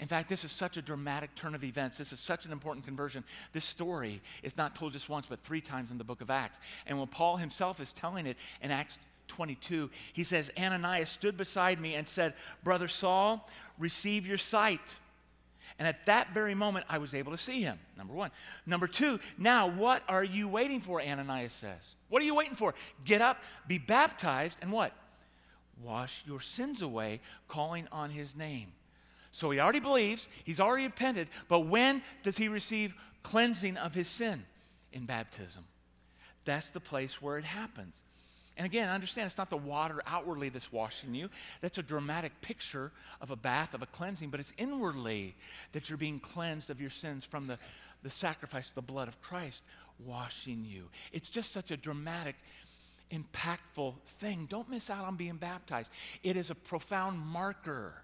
In 0.00 0.08
fact, 0.08 0.28
this 0.28 0.42
is 0.44 0.50
such 0.50 0.76
a 0.76 0.82
dramatic 0.82 1.34
turn 1.36 1.54
of 1.54 1.62
events. 1.62 1.98
This 1.98 2.12
is 2.12 2.18
such 2.18 2.44
an 2.44 2.50
important 2.50 2.84
conversion. 2.84 3.22
This 3.52 3.64
story 3.64 4.20
is 4.42 4.56
not 4.56 4.74
told 4.74 4.94
just 4.94 5.08
once, 5.08 5.26
but 5.26 5.42
three 5.42 5.60
times 5.60 5.90
in 5.90 5.98
the 5.98 6.04
book 6.04 6.22
of 6.22 6.30
Acts. 6.30 6.58
And 6.86 6.98
when 6.98 7.06
Paul 7.06 7.36
himself 7.36 7.78
is 7.78 7.92
telling 7.92 8.26
it 8.26 8.36
in 8.62 8.70
Acts 8.70 8.98
22, 9.32 9.90
he 10.12 10.24
says, 10.24 10.52
Ananias 10.58 11.08
stood 11.08 11.38
beside 11.38 11.80
me 11.80 11.94
and 11.94 12.06
said, 12.06 12.34
Brother 12.62 12.86
Saul, 12.86 13.48
receive 13.78 14.26
your 14.26 14.38
sight. 14.38 14.96
And 15.78 15.88
at 15.88 16.04
that 16.04 16.34
very 16.34 16.54
moment, 16.54 16.84
I 16.88 16.98
was 16.98 17.14
able 17.14 17.32
to 17.32 17.38
see 17.38 17.62
him, 17.62 17.78
number 17.96 18.12
one. 18.12 18.30
Number 18.66 18.86
two, 18.86 19.18
now 19.38 19.68
what 19.68 20.02
are 20.06 20.22
you 20.22 20.48
waiting 20.48 20.80
for? 20.80 21.00
Ananias 21.00 21.54
says. 21.54 21.96
What 22.10 22.20
are 22.20 22.26
you 22.26 22.34
waiting 22.34 22.54
for? 22.54 22.74
Get 23.06 23.22
up, 23.22 23.42
be 23.66 23.78
baptized, 23.78 24.58
and 24.60 24.70
what? 24.70 24.92
Wash 25.82 26.22
your 26.26 26.40
sins 26.40 26.82
away, 26.82 27.20
calling 27.48 27.88
on 27.90 28.10
his 28.10 28.36
name. 28.36 28.68
So 29.30 29.50
he 29.50 29.60
already 29.60 29.80
believes, 29.80 30.28
he's 30.44 30.60
already 30.60 30.84
repented, 30.84 31.28
but 31.48 31.60
when 31.60 32.02
does 32.22 32.36
he 32.36 32.48
receive 32.48 32.94
cleansing 33.22 33.78
of 33.78 33.94
his 33.94 34.08
sin? 34.08 34.44
In 34.92 35.06
baptism. 35.06 35.64
That's 36.44 36.70
the 36.70 36.80
place 36.80 37.22
where 37.22 37.38
it 37.38 37.44
happens. 37.44 38.02
And 38.56 38.66
again, 38.66 38.88
understand 38.88 39.26
it's 39.26 39.38
not 39.38 39.50
the 39.50 39.56
water 39.56 40.02
outwardly 40.06 40.50
that's 40.50 40.70
washing 40.70 41.14
you. 41.14 41.30
That's 41.60 41.78
a 41.78 41.82
dramatic 41.82 42.40
picture 42.42 42.92
of 43.20 43.30
a 43.30 43.36
bath, 43.36 43.72
of 43.72 43.82
a 43.82 43.86
cleansing, 43.86 44.30
but 44.30 44.40
it's 44.40 44.52
inwardly 44.58 45.34
that 45.72 45.88
you're 45.88 45.98
being 45.98 46.20
cleansed 46.20 46.68
of 46.68 46.80
your 46.80 46.90
sins 46.90 47.24
from 47.24 47.46
the, 47.46 47.58
the 48.02 48.10
sacrifice 48.10 48.72
the 48.72 48.82
blood 48.82 49.08
of 49.08 49.20
Christ 49.22 49.64
washing 50.04 50.64
you. 50.66 50.88
It's 51.12 51.30
just 51.30 51.52
such 51.52 51.70
a 51.70 51.76
dramatic, 51.76 52.36
impactful 53.10 53.94
thing. 54.04 54.46
Don't 54.50 54.68
miss 54.70 54.90
out 54.90 55.04
on 55.04 55.16
being 55.16 55.36
baptized. 55.36 55.90
It 56.22 56.36
is 56.36 56.50
a 56.50 56.54
profound 56.54 57.20
marker 57.20 57.94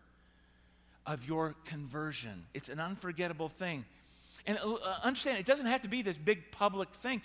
of 1.07 1.27
your 1.27 1.55
conversion, 1.65 2.45
it's 2.53 2.69
an 2.69 2.81
unforgettable 2.81 3.49
thing. 3.49 3.85
And 4.47 4.59
uh, 4.59 4.77
understand, 5.05 5.39
it 5.39 5.47
doesn't 5.47 5.67
have 5.67 5.83
to 5.83 5.89
be 5.89 6.03
this 6.03 6.17
big 6.17 6.51
public 6.51 6.91
thing. 6.91 7.23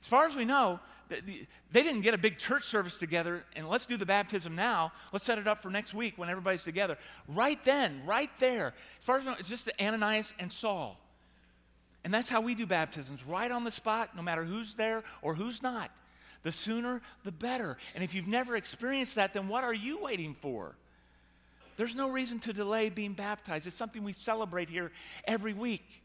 As 0.00 0.06
far 0.06 0.26
as 0.26 0.34
we 0.34 0.44
know, 0.44 0.80
they 1.20 1.82
didn't 1.82 2.02
get 2.02 2.14
a 2.14 2.18
big 2.18 2.38
church 2.38 2.64
service 2.64 2.98
together 2.98 3.44
and 3.56 3.68
let's 3.68 3.86
do 3.86 3.96
the 3.96 4.06
baptism 4.06 4.54
now. 4.54 4.92
Let's 5.12 5.24
set 5.24 5.38
it 5.38 5.46
up 5.46 5.58
for 5.58 5.70
next 5.70 5.94
week 5.94 6.18
when 6.18 6.28
everybody's 6.28 6.64
together. 6.64 6.96
Right 7.28 7.62
then, 7.64 8.02
right 8.06 8.30
there. 8.38 8.74
As 8.98 9.04
far 9.04 9.16
as 9.16 9.22
I 9.26 9.30
know, 9.30 9.36
it's 9.38 9.48
just 9.48 9.70
Ananias 9.80 10.34
and 10.38 10.52
Saul. 10.52 10.98
And 12.04 12.12
that's 12.12 12.28
how 12.28 12.40
we 12.40 12.54
do 12.54 12.66
baptisms, 12.66 13.24
right 13.24 13.50
on 13.50 13.64
the 13.64 13.70
spot, 13.70 14.16
no 14.16 14.22
matter 14.22 14.44
who's 14.44 14.74
there 14.74 15.04
or 15.22 15.34
who's 15.34 15.62
not. 15.62 15.90
The 16.42 16.52
sooner, 16.52 17.00
the 17.24 17.30
better. 17.30 17.76
And 17.94 18.02
if 18.02 18.14
you've 18.14 18.26
never 18.26 18.56
experienced 18.56 19.14
that, 19.14 19.32
then 19.32 19.48
what 19.48 19.62
are 19.62 19.74
you 19.74 20.02
waiting 20.02 20.34
for? 20.34 20.74
There's 21.76 21.94
no 21.94 22.10
reason 22.10 22.40
to 22.40 22.52
delay 22.52 22.90
being 22.90 23.12
baptized. 23.12 23.66
It's 23.66 23.76
something 23.76 24.02
we 24.02 24.12
celebrate 24.12 24.68
here 24.68 24.90
every 25.24 25.52
week. 25.52 26.02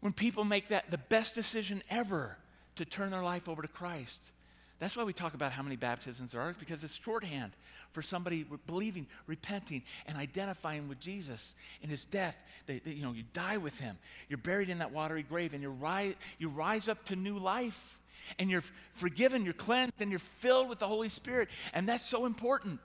When 0.00 0.12
people 0.12 0.44
make 0.44 0.68
that 0.68 0.90
the 0.90 0.98
best 0.98 1.34
decision 1.34 1.82
ever 1.90 2.38
to 2.76 2.84
turn 2.84 3.10
their 3.10 3.22
life 3.22 3.48
over 3.48 3.62
to 3.62 3.68
Christ. 3.68 4.32
That's 4.78 4.96
why 4.96 5.04
we 5.04 5.14
talk 5.14 5.34
about 5.34 5.52
how 5.52 5.62
many 5.62 5.76
baptisms 5.76 6.32
there 6.32 6.40
are, 6.42 6.54
because 6.58 6.84
it's 6.84 6.94
shorthand 6.94 7.52
for 7.92 8.02
somebody 8.02 8.44
believing, 8.66 9.06
repenting, 9.26 9.82
and 10.06 10.18
identifying 10.18 10.86
with 10.86 11.00
Jesus 11.00 11.54
in 11.80 11.88
his 11.88 12.04
death. 12.04 12.36
They, 12.66 12.78
they, 12.80 12.92
you 12.92 13.02
know, 13.02 13.12
you 13.12 13.24
die 13.32 13.56
with 13.56 13.80
him. 13.80 13.96
You're 14.28 14.36
buried 14.38 14.68
in 14.68 14.78
that 14.78 14.92
watery 14.92 15.22
grave, 15.22 15.54
and 15.54 15.62
you 15.62 15.70
rise, 15.70 16.14
you 16.38 16.50
rise 16.50 16.88
up 16.88 17.04
to 17.06 17.16
new 17.16 17.38
life. 17.38 17.98
And 18.38 18.50
you're 18.50 18.64
forgiven, 18.92 19.44
you're 19.44 19.54
cleansed, 19.54 20.00
and 20.00 20.10
you're 20.10 20.18
filled 20.18 20.68
with 20.68 20.78
the 20.78 20.88
Holy 20.88 21.10
Spirit. 21.10 21.48
And 21.74 21.88
that's 21.88 22.04
so 22.04 22.26
important 22.26 22.80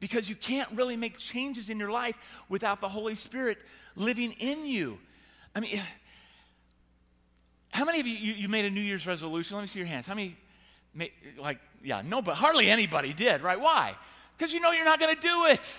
because 0.00 0.28
you 0.28 0.36
can't 0.36 0.70
really 0.72 0.96
make 0.96 1.18
changes 1.18 1.70
in 1.70 1.78
your 1.78 1.90
life 1.90 2.16
without 2.48 2.80
the 2.80 2.88
Holy 2.88 3.14
Spirit 3.14 3.58
living 3.94 4.32
in 4.32 4.66
you. 4.66 4.98
I 5.54 5.60
mean, 5.60 5.80
how 7.70 7.84
many 7.84 8.00
of 8.00 8.06
you, 8.06 8.14
you, 8.14 8.34
you, 8.34 8.48
made 8.48 8.64
a 8.64 8.70
New 8.70 8.80
Year's 8.80 9.06
resolution? 9.06 9.56
Let 9.56 9.62
me 9.62 9.68
see 9.68 9.78
your 9.78 9.88
hands. 9.88 10.06
How 10.06 10.14
many, 10.14 10.36
made, 10.94 11.12
like, 11.38 11.58
yeah, 11.82 12.02
no, 12.04 12.22
but 12.22 12.34
hardly 12.34 12.70
anybody 12.70 13.12
did, 13.12 13.42
right? 13.42 13.60
Why? 13.60 13.94
Because 14.36 14.52
you 14.52 14.60
know 14.60 14.72
you're 14.72 14.84
not 14.84 14.98
going 14.98 15.14
to 15.14 15.20
do 15.20 15.46
it. 15.46 15.78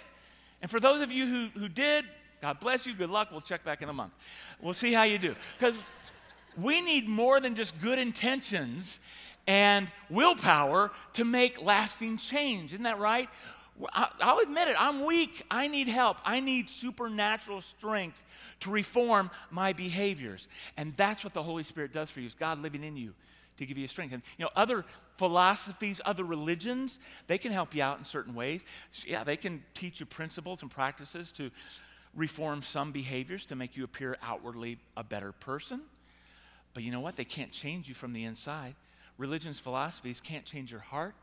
And 0.61 0.69
for 0.69 0.79
those 0.79 1.01
of 1.01 1.11
you 1.11 1.25
who, 1.25 1.59
who 1.59 1.69
did, 1.69 2.05
God 2.41 2.59
bless 2.59 2.85
you, 2.85 2.93
good 2.93 3.09
luck. 3.09 3.29
We'll 3.31 3.41
check 3.41 3.63
back 3.63 3.81
in 3.81 3.89
a 3.89 3.93
month. 3.93 4.13
We'll 4.61 4.73
see 4.73 4.93
how 4.93 5.03
you 5.03 5.17
do. 5.17 5.35
Because 5.57 5.91
we 6.57 6.81
need 6.81 7.07
more 7.07 7.39
than 7.39 7.55
just 7.55 7.79
good 7.81 7.99
intentions 7.99 8.99
and 9.47 9.89
willpower 10.09 10.91
to 11.13 11.23
make 11.23 11.61
lasting 11.61 12.17
change. 12.17 12.73
Isn't 12.73 12.83
that 12.83 12.99
right? 12.99 13.29
I'll 13.93 14.39
admit 14.39 14.67
it, 14.69 14.75
I'm 14.79 15.05
weak. 15.05 15.43
I 15.51 15.67
need 15.67 15.87
help. 15.87 16.17
I 16.25 16.39
need 16.39 16.69
supernatural 16.69 17.61
strength 17.61 18.21
to 18.61 18.71
reform 18.71 19.29
my 19.51 19.73
behaviors. 19.73 20.47
And 20.77 20.95
that's 20.95 21.23
what 21.23 21.33
the 21.33 21.43
Holy 21.43 21.63
Spirit 21.63 21.93
does 21.93 22.09
for 22.09 22.19
you, 22.19 22.27
is 22.27 22.33
God 22.33 22.61
living 22.61 22.83
in 22.83 22.97
you 22.97 23.13
to 23.57 23.65
give 23.65 23.77
you 23.77 23.87
strength. 23.87 24.13
And 24.13 24.23
you 24.37 24.45
know, 24.45 24.51
other 24.55 24.85
philosophies, 25.17 26.01
other 26.05 26.23
religions, 26.23 26.99
they 27.27 27.37
can 27.37 27.51
help 27.51 27.75
you 27.75 27.83
out 27.83 27.99
in 27.99 28.05
certain 28.05 28.33
ways. 28.33 28.63
Yeah, 29.05 29.23
they 29.23 29.37
can 29.37 29.63
teach 29.73 29.99
you 29.99 30.05
principles 30.05 30.61
and 30.61 30.71
practices 30.71 31.31
to 31.33 31.51
reform 32.15 32.63
some 32.63 32.91
behaviors 32.91 33.45
to 33.47 33.55
make 33.55 33.77
you 33.77 33.83
appear 33.83 34.17
outwardly 34.23 34.79
a 34.95 35.03
better 35.03 35.31
person. 35.31 35.81
But 36.73 36.83
you 36.83 36.91
know 36.91 36.99
what? 36.99 37.15
They 37.15 37.25
can't 37.25 37.51
change 37.51 37.87
you 37.87 37.95
from 37.95 38.13
the 38.13 38.23
inside. 38.23 38.75
Religion's 39.17 39.59
philosophies 39.59 40.21
can't 40.21 40.45
change 40.45 40.71
your 40.71 40.81
heart, 40.81 41.15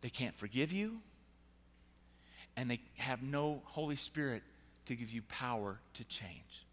they 0.00 0.10
can't 0.10 0.34
forgive 0.34 0.72
you, 0.72 0.98
and 2.56 2.70
they 2.70 2.80
have 2.98 3.22
no 3.22 3.62
Holy 3.64 3.96
Spirit 3.96 4.42
to 4.86 4.94
give 4.94 5.10
you 5.10 5.22
power 5.22 5.78
to 5.94 6.04
change. 6.04 6.66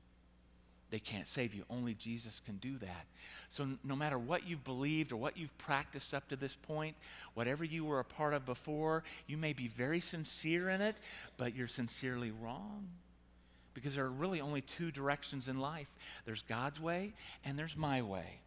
They 0.94 1.00
can't 1.00 1.28
save 1.28 1.56
you. 1.56 1.64
Only 1.72 1.96
Jesus 1.96 2.40
can 2.46 2.58
do 2.58 2.78
that. 2.78 3.08
So, 3.50 3.68
no 3.84 3.96
matter 3.96 4.20
what 4.20 4.48
you've 4.48 4.64
believed 4.64 5.12
or 5.12 5.16
what 5.16 5.38
you've 5.38 5.58
practiced 5.58 6.14
up 6.14 6.30
to 6.30 6.36
this 6.36 6.54
point, 6.54 6.96
whatever 7.34 7.64
you 7.64 7.84
were 7.84 8.00
a 8.00 8.06
part 8.06 8.36
of 8.36 8.46
before, 8.46 9.04
you 9.26 9.36
may 9.36 9.54
be 9.54 9.68
very 9.68 10.02
sincere 10.02 10.70
in 10.70 10.82
it, 10.82 10.96
but 11.36 11.56
you're 11.56 11.68
sincerely 11.68 12.30
wrong. 12.30 12.88
Because 13.74 13.96
there 13.96 14.06
are 14.06 14.12
really 14.12 14.40
only 14.40 14.62
two 14.62 14.92
directions 14.92 15.48
in 15.48 15.60
life 15.60 15.88
there's 16.26 16.44
God's 16.44 16.80
way 16.80 17.14
and 17.44 17.58
there's 17.58 17.76
my 17.76 18.04
way. 18.04 18.42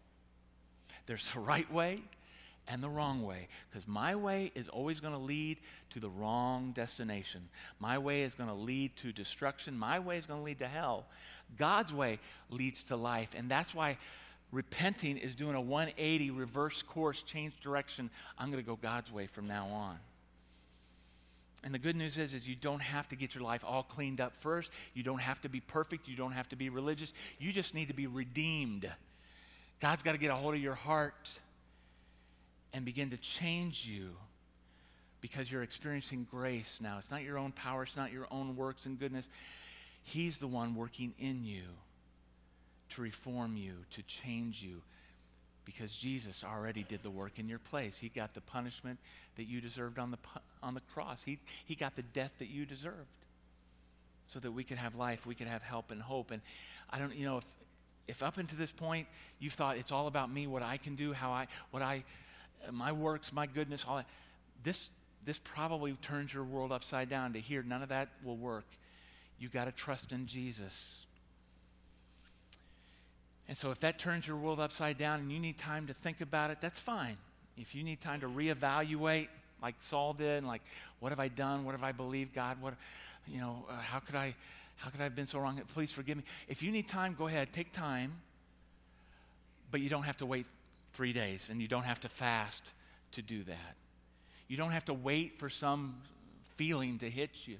There's 1.06 1.32
the 1.32 1.40
right 1.40 1.70
way 1.72 2.00
and 2.68 2.83
the 2.83 2.88
wrong 2.88 3.22
way. 3.22 3.48
Because 3.70 3.87
my 3.87 4.14
way 4.14 4.52
is 4.55 4.68
always 4.68 5.00
going 5.00 5.12
to 5.12 5.18
lead 5.18 5.59
to 5.90 6.00
the 6.00 6.09
wrong 6.09 6.72
destination. 6.72 7.48
My 7.79 7.98
way 7.98 8.22
is 8.22 8.35
going 8.35 8.48
to 8.48 8.55
lead 8.55 8.96
to 8.96 9.12
destruction. 9.12 9.79
My 9.79 9.98
way 9.98 10.18
is 10.18 10.26
going 10.26 10.40
to 10.40 10.44
lead 10.44 10.59
to 10.59 10.68
hell. 10.68 11.07
God's 11.57 11.92
way 11.92 12.18
leads 12.50 12.85
to 12.85 12.96
life. 12.96 13.35
And 13.37 13.48
that's 13.48 13.74
why 13.74 13.98
repenting 14.52 15.16
is 15.16 15.35
doing 15.35 15.55
a 15.55 15.61
180 15.61 16.31
reverse 16.31 16.83
course, 16.83 17.22
change 17.22 17.59
direction. 17.61 18.11
I'm 18.38 18.50
going 18.50 18.62
to 18.62 18.68
go 18.68 18.76
God's 18.76 19.12
way 19.12 19.26
from 19.26 19.46
now 19.46 19.66
on. 19.68 19.98
And 21.64 21.74
the 21.74 21.79
good 21.79 21.96
news 21.96 22.16
is, 22.16 22.33
is 22.33 22.46
you 22.46 22.55
don't 22.55 22.83
have 22.83 23.09
to 23.09 23.16
get 23.16 23.35
your 23.35 23.42
life 23.42 23.64
all 23.66 23.83
cleaned 23.83 24.20
up 24.20 24.37
first. 24.37 24.70
You 24.94 25.02
don't 25.02 25.20
have 25.20 25.40
to 25.40 25.48
be 25.48 25.61
perfect. 25.61 26.07
You 26.07 26.16
don't 26.16 26.33
have 26.33 26.48
to 26.50 26.57
be 26.57 26.68
religious. 26.68 27.12
You 27.38 27.52
just 27.52 27.74
need 27.74 27.88
to 27.88 27.94
be 27.94 28.07
redeemed. 28.07 28.88
God's 29.81 30.02
got 30.02 30.12
to 30.12 30.18
get 30.18 30.31
a 30.31 30.35
hold 30.35 30.55
of 30.55 30.61
your 30.61 30.74
heart 30.74 31.29
and 32.76 32.84
begin 32.84 33.08
to 33.08 33.16
change 33.16 33.86
you 33.86 34.10
because 35.22 35.50
you're 35.50 35.62
experiencing 35.62 36.26
grace 36.30 36.78
now. 36.82 36.98
It's 36.98 37.10
not 37.10 37.22
your 37.22 37.38
own 37.38 37.52
power, 37.52 37.84
it's 37.84 37.96
not 37.96 38.12
your 38.12 38.26
own 38.30 38.54
works 38.54 38.84
and 38.84 39.00
goodness. 39.00 39.26
He's 40.02 40.36
the 40.36 40.46
one 40.46 40.74
working 40.74 41.14
in 41.18 41.42
you 41.42 41.62
to 42.90 43.00
reform 43.00 43.56
you, 43.56 43.72
to 43.92 44.02
change 44.02 44.62
you, 44.62 44.82
because 45.64 45.96
Jesus 45.96 46.44
already 46.44 46.82
did 46.82 47.02
the 47.02 47.08
work 47.08 47.38
in 47.38 47.48
your 47.48 47.58
place. 47.58 47.96
He 47.96 48.10
got 48.10 48.34
the 48.34 48.42
punishment 48.42 48.98
that 49.36 49.44
you 49.44 49.62
deserved 49.62 49.98
on 49.98 50.10
the, 50.10 50.18
on 50.62 50.74
the 50.74 50.82
cross, 50.92 51.22
he, 51.22 51.38
he 51.64 51.74
got 51.74 51.96
the 51.96 52.02
death 52.02 52.34
that 52.40 52.48
you 52.48 52.66
deserved 52.66 53.08
so 54.26 54.38
that 54.40 54.52
we 54.52 54.64
could 54.64 54.78
have 54.78 54.94
life, 54.94 55.24
we 55.24 55.34
could 55.34 55.48
have 55.48 55.62
help 55.62 55.90
and 55.90 56.02
hope. 56.02 56.30
And 56.30 56.42
I 56.90 56.98
don't, 56.98 57.14
you 57.14 57.24
know, 57.24 57.38
if, 57.38 57.46
if 58.06 58.22
up 58.22 58.36
until 58.36 58.58
this 58.58 58.72
point 58.72 59.06
you've 59.38 59.54
thought 59.54 59.78
it's 59.78 59.92
all 59.92 60.08
about 60.08 60.30
me, 60.30 60.46
what 60.46 60.62
I 60.62 60.76
can 60.76 60.94
do, 60.94 61.14
how 61.14 61.30
I, 61.30 61.46
what 61.70 61.82
I, 61.82 62.04
my 62.72 62.92
works, 62.92 63.32
my 63.32 63.46
goodness, 63.46 63.84
all 63.88 63.96
that. 63.96 64.06
This, 64.62 64.90
this 65.24 65.38
probably 65.42 65.92
turns 66.02 66.32
your 66.32 66.44
world 66.44 66.72
upside 66.72 67.08
down 67.08 67.32
to 67.34 67.40
hear 67.40 67.62
none 67.62 67.82
of 67.82 67.88
that 67.88 68.08
will 68.24 68.36
work. 68.36 68.66
You 69.38 69.48
got 69.48 69.66
to 69.66 69.72
trust 69.72 70.12
in 70.12 70.26
Jesus. 70.26 71.04
And 73.48 73.56
so 73.56 73.70
if 73.70 73.80
that 73.80 73.98
turns 73.98 74.26
your 74.26 74.36
world 74.36 74.58
upside 74.58 74.98
down 74.98 75.20
and 75.20 75.30
you 75.30 75.38
need 75.38 75.58
time 75.58 75.86
to 75.86 75.94
think 75.94 76.20
about 76.20 76.50
it, 76.50 76.58
that's 76.60 76.80
fine. 76.80 77.16
If 77.56 77.74
you 77.74 77.84
need 77.84 78.00
time 78.00 78.20
to 78.20 78.28
reevaluate, 78.28 79.28
like 79.62 79.76
Saul 79.78 80.12
did, 80.12 80.38
and 80.38 80.46
like, 80.46 80.62
what 81.00 81.10
have 81.10 81.20
I 81.20 81.28
done? 81.28 81.64
What 81.64 81.72
have 81.72 81.84
I 81.84 81.92
believed? 81.92 82.34
God, 82.34 82.60
what, 82.60 82.74
you 83.26 83.40
know, 83.40 83.64
uh, 83.70 83.78
how 83.78 84.00
could 84.00 84.14
I, 84.14 84.34
how 84.76 84.90
could 84.90 85.00
I 85.00 85.04
have 85.04 85.14
been 85.14 85.26
so 85.26 85.38
wrong? 85.38 85.60
Please 85.72 85.92
forgive 85.92 86.16
me. 86.16 86.24
If 86.48 86.62
you 86.62 86.70
need 86.70 86.88
time, 86.88 87.14
go 87.16 87.28
ahead, 87.28 87.52
take 87.52 87.72
time. 87.72 88.12
But 89.70 89.80
you 89.80 89.88
don't 89.88 90.04
have 90.04 90.16
to 90.18 90.26
wait 90.26 90.46
three 90.96 91.12
days, 91.12 91.50
and 91.50 91.61
you 91.61 91.68
don't 91.68 91.85
have 91.85 92.00
to 92.00 92.09
fast 92.09 92.72
to 93.12 93.20
do 93.20 93.44
that. 93.44 93.76
You 94.48 94.56
don't 94.56 94.70
have 94.70 94.87
to 94.87 94.94
wait 94.94 95.38
for 95.38 95.50
some 95.50 95.96
feeling 96.54 96.98
to 96.98 97.11
hit 97.11 97.46
you. 97.46 97.59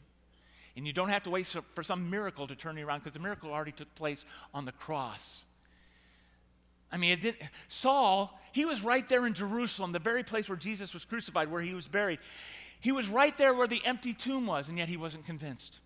And 0.75 0.87
you 0.87 0.92
don't 0.92 1.11
have 1.11 1.22
to 1.25 1.31
wait 1.31 1.46
for 1.75 1.83
some 1.83 2.09
miracle 2.11 2.46
to 2.46 2.57
turn 2.57 2.77
you 2.79 2.87
around 2.87 3.01
because 3.01 3.12
the 3.12 3.18
miracle 3.18 3.53
already 3.53 3.72
took 3.72 3.94
place 3.94 4.25
on 4.55 4.64
the 4.64 4.72
cross. 4.72 5.44
I 6.90 6.96
mean, 6.96 7.12
it 7.12 7.20
didn't, 7.20 7.42
Saul, 7.68 8.38
he 8.53 8.64
was 8.64 8.83
right 8.83 9.07
there 9.07 9.27
in 9.27 9.35
Jerusalem, 9.35 9.92
the 9.92 9.99
very 9.99 10.22
place 10.22 10.49
where 10.49 10.57
Jesus 10.57 10.94
was 10.94 11.05
crucified, 11.05 11.51
where 11.51 11.61
he 11.61 11.75
was 11.75 11.88
buried. 11.88 12.20
He 12.81 12.92
was 12.92 13.09
right 13.09 13.37
there 13.37 13.53
where 13.53 13.66
the 13.66 13.85
empty 13.85 14.14
tomb 14.14 14.46
was, 14.46 14.68
and 14.68 14.79
yet 14.79 14.88
he 14.88 14.96
wasn't 14.96 15.27
convinced. 15.27 15.81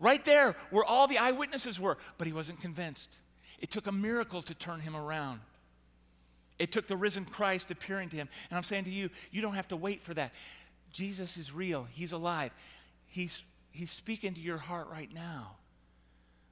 Right 0.00 0.24
there 0.24 0.56
where 0.70 0.84
all 0.84 1.06
the 1.06 1.18
eyewitnesses 1.18 1.78
were, 1.78 1.98
but 2.16 2.26
he 2.26 2.32
wasn't 2.32 2.60
convinced. 2.60 3.18
It 3.58 3.70
took 3.70 3.86
a 3.86 3.92
miracle 3.92 4.42
to 4.42 4.54
turn 4.54 4.80
him 4.80 4.94
around. 4.94 5.40
It 6.58 6.72
took 6.72 6.86
the 6.86 6.96
risen 6.96 7.24
Christ 7.24 7.70
appearing 7.70 8.08
to 8.10 8.16
him. 8.16 8.28
And 8.50 8.56
I'm 8.56 8.62
saying 8.62 8.84
to 8.84 8.90
you, 8.90 9.10
you 9.30 9.42
don't 9.42 9.54
have 9.54 9.68
to 9.68 9.76
wait 9.76 10.00
for 10.00 10.14
that. 10.14 10.32
Jesus 10.92 11.36
is 11.36 11.52
real, 11.52 11.86
He's 11.92 12.12
alive. 12.12 12.52
He's, 13.06 13.44
he's 13.70 13.90
speaking 13.90 14.34
to 14.34 14.40
your 14.40 14.58
heart 14.58 14.88
right 14.90 15.12
now. 15.12 15.52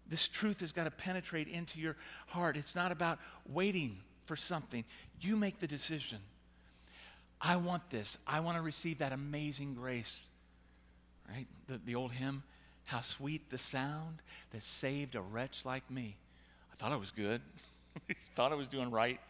This 0.09 0.29
truth 0.29 0.61
has 0.61 0.73
got 0.73 0.85
to 0.85 0.91
penetrate 0.91 1.49
into 1.49 1.81
your 1.81 1.97
heart. 2.29 2.57
It's 2.57 2.75
not 2.75 2.93
about 2.93 3.19
waiting 3.49 3.99
for 4.25 4.37
something. 4.37 4.85
You 5.21 5.37
make 5.37 5.61
the 5.61 5.67
decision. 5.67 6.19
I 7.41 7.57
want 7.57 7.91
this. 7.91 8.19
I 8.27 8.41
want 8.41 8.57
to 8.57 8.63
receive 8.63 8.99
that 8.99 9.13
amazing 9.13 9.75
grace. 9.75 10.27
Right? 11.29 11.47
The, 11.67 11.81
the 11.85 11.95
old 11.95 12.13
hymn, 12.13 12.43
How 12.85 13.01
Sweet 13.01 13.51
the 13.51 13.59
Sound 13.59 14.19
That 14.51 14.63
Saved 14.63 15.15
a 15.15 15.21
Wretch 15.23 15.65
Like 15.65 15.91
Me. 15.91 16.17
I 16.73 16.77
thought 16.77 16.93
I 16.93 16.97
was 16.97 17.11
good. 17.11 17.41
thought 18.35 18.53
I 18.53 18.57
was 18.57 18.69
doing 18.69 18.91
right 18.91 19.21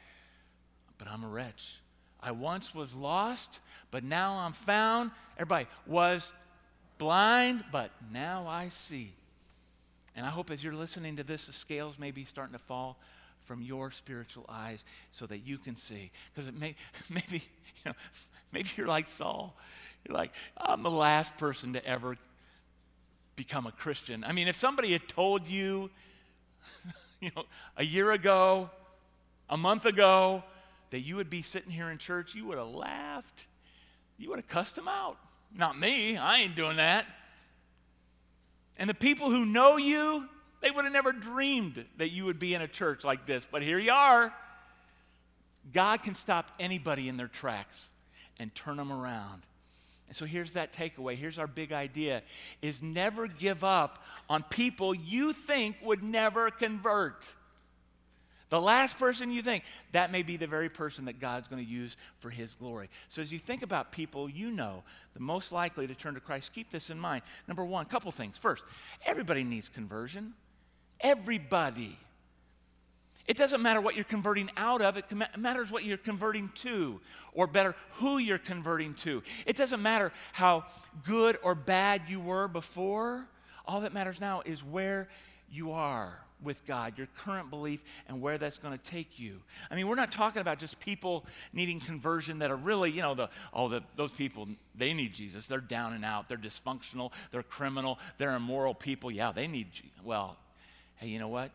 but 0.98 1.09
I'm 1.09 1.24
a 1.24 1.28
wretch. 1.28 1.80
I 2.20 2.30
once 2.30 2.74
was 2.74 2.94
lost, 2.94 3.61
but 3.90 4.02
now 4.02 4.38
I'm 4.38 4.52
found. 4.52 5.11
Everybody 5.37 5.66
was 5.87 6.33
blind, 6.98 7.64
but 7.70 7.90
now 8.12 8.46
I 8.48 8.70
see. 8.70 9.12
And 10.16 10.24
I 10.24 10.30
hope 10.30 10.50
as 10.50 10.62
you're 10.62 10.74
listening 10.74 11.16
to 11.16 11.24
this, 11.24 11.46
the 11.46 11.52
scales 11.52 11.98
may 11.98 12.11
be 12.11 12.24
starting 12.24 12.54
to 12.54 12.59
fall 12.59 12.98
from 13.40 13.61
your 13.61 13.90
spiritual 13.90 14.46
eyes 14.48 14.85
so 15.11 15.26
that 15.26 15.38
you 15.38 15.59
can 15.59 15.76
see. 15.76 16.11
Because 16.33 16.48
it 16.48 16.59
may, 16.59 16.74
maybe, 17.11 17.38
you 17.38 17.83
know, 17.87 17.92
maybe 18.52 18.70
you're 18.76 18.87
like 18.87 19.09
Saul. 19.09 19.54
You're 20.07 20.16
like, 20.16 20.33
I'm 20.57 20.83
the 20.83 20.90
last 20.90 21.37
person 21.37 21.74
to 21.74 21.85
ever 21.87 22.16
become 23.37 23.66
a 23.66 23.72
Christian. 23.72 24.24
I 24.24 24.33
mean, 24.33 24.48
if 24.48 24.57
somebody 24.57 24.92
had 24.92 25.09
told 25.09 25.46
you, 25.46 25.90
you 27.20 27.30
know, 27.37 27.44
a 27.76 27.85
year 27.85 28.12
ago, 28.12 28.70
a 29.50 29.57
month 29.57 29.85
ago, 29.85 30.44
that 30.94 31.00
you 31.00 31.16
would 31.16 31.28
be 31.28 31.42
sitting 31.42 31.72
here 31.72 31.90
in 31.90 31.98
church, 31.98 32.37
you 32.37 32.46
would 32.46 32.57
have 32.57 32.68
laughed. 32.68 33.46
You 34.16 34.30
would 34.30 34.38
have 34.38 34.46
cussed 34.46 34.78
him 34.78 34.87
out. 34.87 35.16
Not 35.52 35.76
me, 35.76 36.16
I 36.16 36.42
ain't 36.42 36.54
doing 36.54 36.76
that. 36.76 37.04
And 38.78 38.88
the 38.88 38.94
people 38.94 39.28
who 39.28 39.44
know 39.44 39.76
you, 39.76 40.28
they 40.62 40.70
would 40.70 40.85
have 40.85 40.92
never 40.92 41.11
dreamed 41.11 41.85
that 41.96 42.11
you 42.11 42.26
would 42.26 42.38
be 42.38 42.54
in 42.54 42.62
a 42.62 42.68
church 42.68 43.02
like 43.02 43.26
this. 43.26 43.44
But 43.50 43.62
here 43.62 43.80
you 43.80 43.90
are. 43.90 44.33
God 45.72 46.04
can 46.04 46.14
stop 46.14 46.52
anybody 46.61 47.09
in 47.09 47.16
their 47.16 47.26
tracks 47.26 47.90
and 48.38 48.54
turn 48.54 48.76
them 48.76 48.92
around. 48.92 49.42
And 50.07 50.16
so 50.16 50.26
here's 50.26 50.52
that 50.52 50.72
takeaway. 50.72 51.16
Here's 51.16 51.40
our 51.40 51.48
big 51.48 51.72
idea 51.72 52.22
is 52.62 52.80
never 52.80 53.26
give 53.26 53.64
up 53.64 54.00
on 54.30 54.44
people 54.44 54.94
you 54.94 55.33
think 55.33 55.74
would 55.83 56.04
never 56.04 56.52
convert. 56.52 57.35
The 58.54 58.60
last 58.60 59.00
person 59.00 59.32
you 59.32 59.42
think, 59.42 59.64
that 59.90 60.12
may 60.12 60.22
be 60.22 60.36
the 60.36 60.46
very 60.46 60.68
person 60.68 61.06
that 61.06 61.18
God's 61.18 61.48
going 61.48 61.60
to 61.60 61.68
use 61.68 61.96
for 62.20 62.30
his 62.30 62.54
glory. 62.54 62.88
So 63.08 63.20
as 63.20 63.32
you 63.32 63.38
think 63.40 63.64
about 63.64 63.90
people 63.90 64.30
you 64.30 64.52
know, 64.52 64.84
the 65.12 65.18
most 65.18 65.50
likely 65.50 65.88
to 65.88 65.94
turn 65.96 66.14
to 66.14 66.20
Christ, 66.20 66.52
keep 66.52 66.70
this 66.70 66.88
in 66.88 66.96
mind. 66.96 67.22
Number 67.48 67.64
one, 67.64 67.84
couple 67.86 68.12
things. 68.12 68.38
First, 68.38 68.62
everybody 69.04 69.42
needs 69.42 69.68
conversion. 69.68 70.34
Everybody. 71.00 71.98
It 73.26 73.36
doesn't 73.36 73.60
matter 73.60 73.80
what 73.80 73.96
you're 73.96 74.04
converting 74.04 74.48
out 74.56 74.82
of, 74.82 74.96
it 74.98 75.06
matters 75.36 75.72
what 75.72 75.82
you're 75.82 75.96
converting 75.96 76.48
to, 76.58 77.00
or 77.32 77.48
better, 77.48 77.74
who 77.94 78.18
you're 78.18 78.38
converting 78.38 78.94
to. 78.94 79.24
It 79.46 79.56
doesn't 79.56 79.82
matter 79.82 80.12
how 80.32 80.66
good 81.04 81.38
or 81.42 81.56
bad 81.56 82.02
you 82.06 82.20
were 82.20 82.46
before. 82.46 83.26
All 83.66 83.80
that 83.80 83.92
matters 83.92 84.20
now 84.20 84.42
is 84.46 84.62
where 84.62 85.08
you 85.50 85.72
are 85.72 86.23
with 86.44 86.64
God, 86.66 86.96
your 86.98 87.09
current 87.18 87.50
belief, 87.50 87.83
and 88.09 88.20
where 88.20 88.38
that's 88.38 88.59
going 88.59 88.76
to 88.76 88.90
take 88.90 89.18
you. 89.18 89.40
I 89.70 89.74
mean, 89.74 89.88
we're 89.88 89.94
not 89.94 90.12
talking 90.12 90.40
about 90.40 90.59
just 90.59 90.78
people 90.78 91.24
needing 91.52 91.80
conversion 91.80 92.38
that 92.40 92.50
are 92.50 92.57
really, 92.57 92.90
you 92.90 93.02
know, 93.02 93.14
the, 93.14 93.30
oh, 93.52 93.68
the, 93.68 93.83
those 93.96 94.12
people, 94.12 94.48
they 94.74 94.94
need 94.94 95.14
Jesus. 95.14 95.46
They're 95.46 95.61
down 95.61 95.94
and 95.94 96.04
out. 96.04 96.28
They're 96.28 96.38
dysfunctional. 96.38 97.12
They're 97.30 97.42
criminal. 97.42 97.98
They're 98.18 98.35
immoral 98.35 98.74
people. 98.74 99.11
Yeah, 99.11 99.33
they 99.33 99.48
need, 99.48 99.68
well, 100.04 100.37
hey, 100.96 101.09
you 101.09 101.18
know 101.18 101.28
what? 101.28 101.50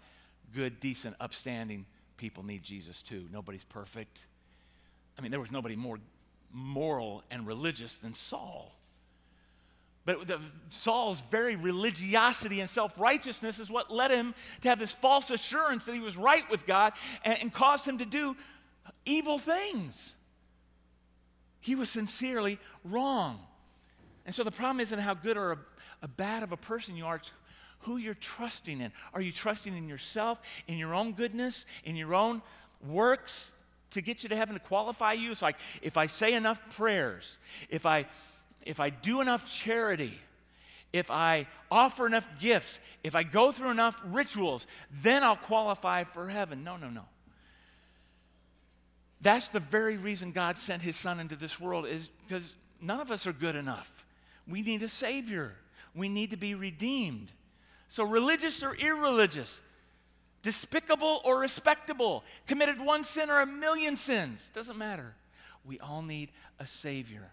Good, 0.54 0.80
decent, 0.80 1.16
upstanding 1.20 1.86
people 2.18 2.44
need 2.44 2.64
Jesus 2.64 3.02
too. 3.02 3.26
Nobody's 3.32 3.64
perfect. 3.64 4.26
I 5.18 5.22
mean, 5.22 5.32
there 5.32 5.40
was 5.40 5.52
nobody 5.52 5.76
more 5.76 6.00
moral 6.52 7.24
and 7.30 7.46
religious 7.46 7.98
than 7.98 8.14
Saul. 8.14 8.79
But 10.06 10.28
the, 10.28 10.40
Saul's 10.70 11.20
very 11.20 11.56
religiosity 11.56 12.62
and 12.62 12.70
self 12.70 13.00
righteousness 13.00 13.60
is 13.60 13.70
what 13.70 13.92
led 13.92 14.12
him 14.12 14.34
to 14.62 14.70
have 14.70 14.80
this 14.80 14.92
false 14.92 15.30
assurance 15.30 15.86
that 15.86 15.94
he 15.94 16.00
was 16.00 16.18
right 16.18 16.50
with 16.50 16.66
God 16.66 16.94
and, 17.24 17.38
and 17.42 17.54
caused 17.54 17.88
him 17.88 17.98
to 18.00 18.06
do 18.06 18.36
evil 19.06 19.38
things. 19.38 20.16
He 21.60 21.76
was 21.76 21.90
sincerely 21.90 22.60
wrong. 22.84 23.40
And 24.26 24.34
so 24.34 24.44
the 24.44 24.52
problem 24.52 24.80
isn't 24.80 25.00
how 25.00 25.14
good 25.14 25.38
or 25.38 25.52
a, 25.52 25.58
a 26.04 26.08
bad 26.08 26.44
of 26.44 26.52
a 26.52 26.58
person 26.58 26.96
you 26.96 27.06
are, 27.06 27.18
it's 27.18 27.32
who 27.80 27.98
you're 27.98 28.14
trusting 28.14 28.82
in. 28.82 28.92
Are 29.14 29.22
you 29.22 29.32
trusting 29.32 29.76
in 29.76 29.88
yourself, 29.88 30.42
in 30.68 30.78
your 30.78 30.94
own 30.94 31.14
goodness, 31.14 31.66
in 31.84 31.96
your 31.96 32.14
own 32.14 32.42
works 32.86 33.52
to 33.92 34.02
get 34.02 34.24
you 34.24 34.30
to 34.30 34.36
heaven 34.36 34.56
to 34.56 34.60
qualify 34.60 35.14
you? 35.14 35.32
It's 35.32 35.42
like 35.42 35.58
if 35.82 35.98
I 35.98 36.08
say 36.08 36.34
enough 36.34 36.62
prayers, 36.76 37.40
if 37.70 37.86
I 37.86 38.06
if 38.70 38.80
I 38.80 38.92
do 38.92 39.20
enough 39.20 39.52
charity, 39.52 40.14
if 40.94 41.10
I 41.10 41.48
offer 41.72 42.06
enough 42.06 42.30
gifts, 42.40 42.80
if 43.04 43.16
I 43.16 43.24
go 43.24 43.52
through 43.52 43.72
enough 43.72 44.00
rituals, 44.06 44.68
then 45.02 45.24
I'll 45.24 45.36
qualify 45.36 46.04
for 46.04 46.30
heaven. 46.30 46.64
No, 46.64 46.78
no, 46.78 46.88
no. 46.88 47.06
That's 49.22 49.50
the 49.50 49.60
very 49.60 49.98
reason 49.98 50.32
God 50.32 50.56
sent 50.56 50.84
his 50.84 50.96
son 50.96 51.20
into 51.20 51.36
this 51.36 51.60
world 51.60 51.88
is 51.88 52.10
because 52.28 52.54
none 52.80 53.00
of 53.00 53.10
us 53.10 53.26
are 53.26 53.34
good 53.34 53.56
enough. 53.56 54.06
We 54.48 54.62
need 54.62 54.84
a 54.84 54.88
savior. 54.88 55.56
We 55.96 56.08
need 56.08 56.30
to 56.30 56.38
be 56.38 56.54
redeemed. 56.54 57.32
So 57.88 58.04
religious 58.04 58.62
or 58.62 58.76
irreligious, 58.76 59.64
despicable 60.44 61.22
or 61.26 61.40
respectable, 61.40 62.24
committed 62.46 62.80
one 62.80 63.04
sin 63.04 63.32
or 63.32 63.42
a 63.42 63.48
million 63.48 63.98
sins, 63.98 64.52
doesn't 64.54 64.78
matter. 64.78 65.16
We 65.66 65.80
all 65.80 66.04
need 66.04 66.30
a 66.60 66.68
savior. 66.68 67.32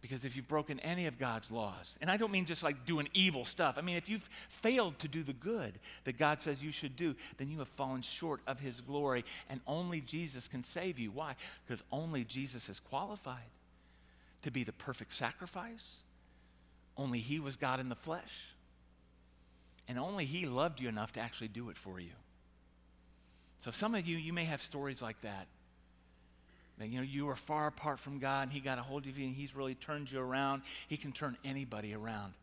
Because 0.00 0.24
if 0.24 0.36
you've 0.36 0.46
broken 0.46 0.78
any 0.80 1.06
of 1.06 1.18
God's 1.18 1.50
laws, 1.50 1.98
and 2.00 2.10
I 2.10 2.16
don't 2.16 2.30
mean 2.30 2.44
just 2.44 2.62
like 2.62 2.86
doing 2.86 3.08
evil 3.14 3.44
stuff, 3.44 3.76
I 3.78 3.80
mean, 3.80 3.96
if 3.96 4.08
you've 4.08 4.28
failed 4.48 4.98
to 5.00 5.08
do 5.08 5.24
the 5.24 5.32
good 5.32 5.74
that 6.04 6.16
God 6.16 6.40
says 6.40 6.62
you 6.62 6.70
should 6.70 6.94
do, 6.94 7.16
then 7.36 7.50
you 7.50 7.58
have 7.58 7.68
fallen 7.68 8.02
short 8.02 8.40
of 8.46 8.60
His 8.60 8.80
glory, 8.80 9.24
and 9.50 9.60
only 9.66 10.00
Jesus 10.00 10.46
can 10.46 10.62
save 10.62 10.98
you. 10.98 11.10
Why? 11.10 11.34
Because 11.66 11.82
only 11.90 12.22
Jesus 12.22 12.68
is 12.68 12.78
qualified 12.78 13.50
to 14.42 14.52
be 14.52 14.62
the 14.62 14.72
perfect 14.72 15.12
sacrifice. 15.14 16.02
Only 16.96 17.18
He 17.18 17.40
was 17.40 17.56
God 17.56 17.80
in 17.80 17.88
the 17.88 17.96
flesh. 17.96 18.54
And 19.88 19.98
only 19.98 20.26
He 20.26 20.46
loved 20.46 20.80
you 20.80 20.88
enough 20.88 21.12
to 21.14 21.20
actually 21.20 21.48
do 21.48 21.70
it 21.70 21.76
for 21.76 21.98
you. 21.98 22.12
So, 23.58 23.72
some 23.72 23.96
of 23.96 24.06
you, 24.06 24.16
you 24.16 24.32
may 24.32 24.44
have 24.44 24.62
stories 24.62 25.02
like 25.02 25.20
that 25.22 25.48
you 26.86 26.98
know 26.98 27.04
you 27.04 27.26
were 27.26 27.36
far 27.36 27.66
apart 27.66 27.98
from 27.98 28.18
God 28.18 28.44
and 28.44 28.52
He 28.52 28.60
got 28.60 28.78
a 28.78 28.82
hold 28.82 29.06
of 29.06 29.18
you 29.18 29.26
and 29.26 29.34
He's 29.34 29.54
really 29.54 29.74
turned 29.74 30.10
you 30.10 30.20
around. 30.20 30.62
He 30.88 30.96
can 30.96 31.12
turn 31.12 31.36
anybody 31.44 31.94
around. 31.94 32.34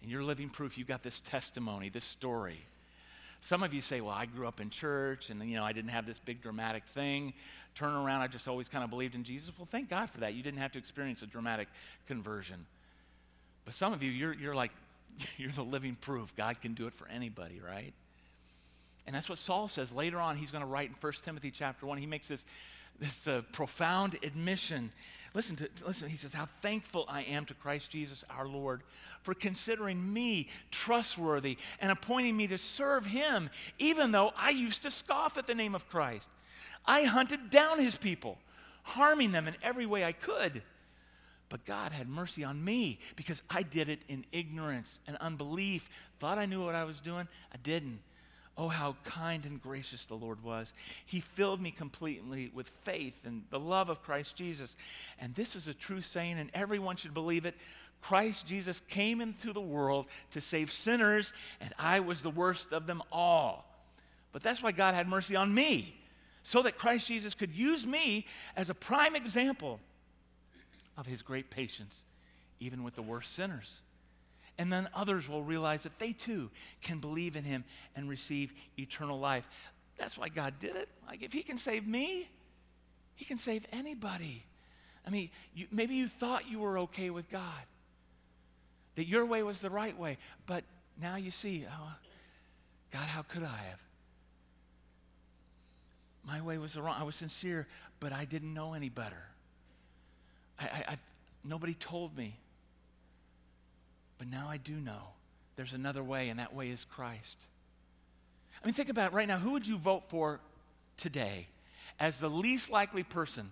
And 0.00 0.10
you're 0.10 0.22
living 0.22 0.48
proof. 0.48 0.78
You've 0.78 0.88
got 0.88 1.02
this 1.02 1.20
testimony, 1.20 1.88
this 1.88 2.04
story. 2.04 2.60
Some 3.40 3.62
of 3.62 3.74
you 3.74 3.80
say, 3.80 4.00
Well, 4.00 4.14
I 4.14 4.26
grew 4.26 4.46
up 4.46 4.60
in 4.60 4.70
church 4.70 5.30
and 5.30 5.42
you 5.48 5.56
know 5.56 5.64
I 5.64 5.72
didn't 5.72 5.90
have 5.90 6.06
this 6.06 6.18
big 6.18 6.42
dramatic 6.42 6.84
thing. 6.84 7.34
Turn 7.74 7.94
around, 7.94 8.22
I 8.22 8.26
just 8.26 8.48
always 8.48 8.68
kind 8.68 8.82
of 8.82 8.90
believed 8.90 9.14
in 9.14 9.22
Jesus. 9.22 9.52
Well, 9.56 9.66
thank 9.66 9.88
God 9.88 10.10
for 10.10 10.18
that. 10.20 10.34
You 10.34 10.42
didn't 10.42 10.58
have 10.58 10.72
to 10.72 10.78
experience 10.78 11.22
a 11.22 11.26
dramatic 11.26 11.68
conversion. 12.06 12.66
But 13.64 13.74
some 13.74 13.92
of 13.92 14.02
you, 14.02 14.10
you're, 14.10 14.32
you're 14.32 14.54
like, 14.54 14.72
you're 15.36 15.52
the 15.52 15.62
living 15.62 15.96
proof. 16.00 16.34
God 16.34 16.60
can 16.60 16.74
do 16.74 16.86
it 16.86 16.94
for 16.94 17.06
anybody, 17.08 17.60
right? 17.64 17.92
And 19.06 19.14
that's 19.14 19.28
what 19.28 19.38
Saul 19.38 19.68
says 19.68 19.92
later 19.92 20.18
on. 20.18 20.36
He's 20.36 20.50
going 20.50 20.62
to 20.62 20.68
write 20.68 20.90
in 20.90 20.96
1 21.00 21.12
Timothy 21.22 21.50
chapter 21.50 21.86
1. 21.86 21.98
He 21.98 22.06
makes 22.06 22.28
this 22.28 22.44
this 22.98 23.26
uh, 23.26 23.42
profound 23.52 24.16
admission. 24.22 24.92
Listen 25.34 25.56
to 25.56 25.68
listen, 25.86 26.08
he 26.08 26.16
says, 26.16 26.34
How 26.34 26.46
thankful 26.46 27.04
I 27.08 27.22
am 27.22 27.44
to 27.46 27.54
Christ 27.54 27.90
Jesus 27.90 28.24
our 28.30 28.48
Lord 28.48 28.82
for 29.22 29.34
considering 29.34 30.12
me 30.12 30.48
trustworthy 30.70 31.58
and 31.80 31.92
appointing 31.92 32.36
me 32.36 32.46
to 32.48 32.58
serve 32.58 33.06
him, 33.06 33.50
even 33.78 34.10
though 34.10 34.32
I 34.36 34.50
used 34.50 34.82
to 34.82 34.90
scoff 34.90 35.38
at 35.38 35.46
the 35.46 35.54
name 35.54 35.74
of 35.74 35.88
Christ. 35.88 36.28
I 36.86 37.04
hunted 37.04 37.50
down 37.50 37.78
his 37.78 37.96
people, 37.96 38.38
harming 38.82 39.32
them 39.32 39.46
in 39.46 39.54
every 39.62 39.86
way 39.86 40.04
I 40.04 40.12
could. 40.12 40.62
But 41.50 41.64
God 41.64 41.92
had 41.92 42.08
mercy 42.08 42.44
on 42.44 42.62
me 42.62 42.98
because 43.16 43.42
I 43.50 43.62
did 43.62 43.88
it 43.88 44.00
in 44.08 44.24
ignorance 44.32 45.00
and 45.06 45.16
unbelief. 45.18 45.88
Thought 46.18 46.38
I 46.38 46.46
knew 46.46 46.64
what 46.64 46.74
I 46.74 46.84
was 46.84 47.00
doing, 47.00 47.26
I 47.52 47.56
didn't. 47.62 48.00
Oh, 48.60 48.66
how 48.66 48.96
kind 49.04 49.46
and 49.46 49.62
gracious 49.62 50.06
the 50.06 50.16
Lord 50.16 50.42
was. 50.42 50.72
He 51.06 51.20
filled 51.20 51.60
me 51.60 51.70
completely 51.70 52.50
with 52.52 52.68
faith 52.68 53.24
and 53.24 53.44
the 53.50 53.60
love 53.60 53.88
of 53.88 54.02
Christ 54.02 54.34
Jesus. 54.34 54.76
And 55.20 55.32
this 55.36 55.54
is 55.54 55.68
a 55.68 55.74
true 55.74 56.00
saying, 56.00 56.40
and 56.40 56.50
everyone 56.52 56.96
should 56.96 57.14
believe 57.14 57.46
it. 57.46 57.54
Christ 58.02 58.48
Jesus 58.48 58.80
came 58.80 59.20
into 59.20 59.52
the 59.52 59.60
world 59.60 60.06
to 60.32 60.40
save 60.40 60.72
sinners, 60.72 61.32
and 61.60 61.72
I 61.78 62.00
was 62.00 62.20
the 62.20 62.30
worst 62.30 62.72
of 62.72 62.88
them 62.88 63.00
all. 63.12 63.64
But 64.32 64.42
that's 64.42 64.60
why 64.60 64.72
God 64.72 64.94
had 64.96 65.06
mercy 65.06 65.36
on 65.36 65.54
me, 65.54 65.94
so 66.42 66.62
that 66.62 66.78
Christ 66.78 67.06
Jesus 67.06 67.36
could 67.36 67.52
use 67.52 67.86
me 67.86 68.26
as 68.56 68.70
a 68.70 68.74
prime 68.74 69.14
example 69.14 69.78
of 70.96 71.06
his 71.06 71.22
great 71.22 71.48
patience, 71.48 72.04
even 72.58 72.82
with 72.82 72.96
the 72.96 73.02
worst 73.02 73.34
sinners 73.34 73.82
and 74.58 74.72
then 74.72 74.88
others 74.94 75.28
will 75.28 75.42
realize 75.42 75.84
that 75.84 75.98
they 75.98 76.12
too 76.12 76.50
can 76.82 76.98
believe 76.98 77.36
in 77.36 77.44
him 77.44 77.64
and 77.94 78.08
receive 78.08 78.52
eternal 78.78 79.18
life. 79.18 79.48
That's 79.96 80.18
why 80.18 80.28
God 80.28 80.54
did 80.60 80.76
it. 80.76 80.88
Like, 81.06 81.22
if 81.22 81.32
he 81.32 81.42
can 81.42 81.58
save 81.58 81.86
me, 81.86 82.28
he 83.14 83.24
can 83.24 83.38
save 83.38 83.64
anybody. 83.72 84.44
I 85.06 85.10
mean, 85.10 85.30
you, 85.54 85.66
maybe 85.70 85.94
you 85.94 86.08
thought 86.08 86.50
you 86.50 86.58
were 86.58 86.78
okay 86.80 87.10
with 87.10 87.30
God, 87.30 87.42
that 88.96 89.06
your 89.06 89.24
way 89.24 89.42
was 89.42 89.60
the 89.60 89.70
right 89.70 89.96
way, 89.96 90.18
but 90.46 90.64
now 91.00 91.16
you 91.16 91.30
see, 91.30 91.64
oh, 91.68 91.92
God, 92.92 93.08
how 93.08 93.22
could 93.22 93.42
I 93.42 93.46
have? 93.46 93.80
My 96.24 96.40
way 96.40 96.58
was 96.58 96.74
the 96.74 96.82
wrong. 96.82 96.96
I 96.98 97.04
was 97.04 97.16
sincere, 97.16 97.66
but 98.00 98.12
I 98.12 98.24
didn't 98.24 98.52
know 98.52 98.74
any 98.74 98.88
better. 98.88 99.24
I, 100.60 100.64
I, 100.64 100.84
I 100.92 100.96
nobody 101.44 101.74
told 101.74 102.16
me. 102.16 102.36
But 104.18 104.28
now 104.28 104.48
I 104.48 104.56
do 104.56 104.74
know 104.74 105.14
there's 105.56 105.72
another 105.72 106.02
way, 106.02 106.28
and 106.28 106.38
that 106.40 106.54
way 106.54 106.68
is 106.70 106.84
Christ. 106.84 107.46
I 108.62 108.66
mean, 108.66 108.74
think 108.74 108.88
about 108.88 109.12
it 109.12 109.14
right 109.14 109.28
now. 109.28 109.38
Who 109.38 109.52
would 109.52 109.66
you 109.66 109.78
vote 109.78 110.04
for 110.08 110.40
today 110.96 111.46
as 112.00 112.18
the 112.18 112.28
least 112.28 112.70
likely 112.70 113.04
person 113.04 113.50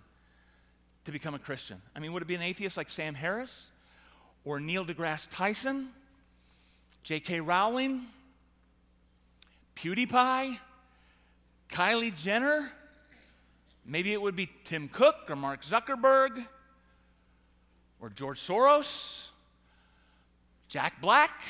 to 1.05 1.11
become 1.11 1.33
a 1.33 1.39
Christian? 1.39 1.81
I 1.95 1.99
mean, 1.99 2.11
would 2.13 2.21
it 2.21 2.27
be 2.27 2.35
an 2.35 2.41
atheist 2.41 2.75
like 2.75 2.89
Sam 2.89 3.15
Harris 3.15 3.71
or 4.43 4.59
Neil 4.59 4.85
deGrasse 4.85 5.29
Tyson, 5.31 5.89
J.K. 7.03 7.39
Rowling, 7.39 8.03
PewDiePie, 9.77 10.59
Kylie 11.69 12.15
Jenner? 12.15 12.71
Maybe 13.85 14.11
it 14.11 14.21
would 14.21 14.35
be 14.35 14.49
Tim 14.65 14.89
Cook 14.89 15.15
or 15.29 15.37
Mark 15.37 15.63
Zuckerberg 15.63 16.45
or 18.01 18.09
George 18.09 18.41
Soros 18.41 19.26
Jack 20.69 20.99
Black, 21.01 21.43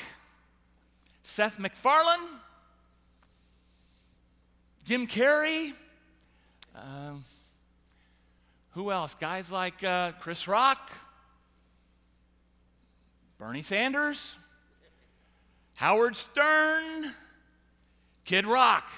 Seth 1.22 1.58
MacFarlane, 1.58 2.28
Jim 4.84 5.06
Carrey. 5.06 5.72
Uh, 6.74 7.14
who 8.70 8.92
else? 8.92 9.14
Guys 9.14 9.50
like 9.50 9.82
uh, 9.82 10.12
Chris 10.20 10.46
Rock, 10.46 10.92
Bernie 13.38 13.62
Sanders, 13.62 14.36
Howard 15.74 16.14
Stern, 16.14 17.12
Kid 18.24 18.46
Rock. 18.46 18.88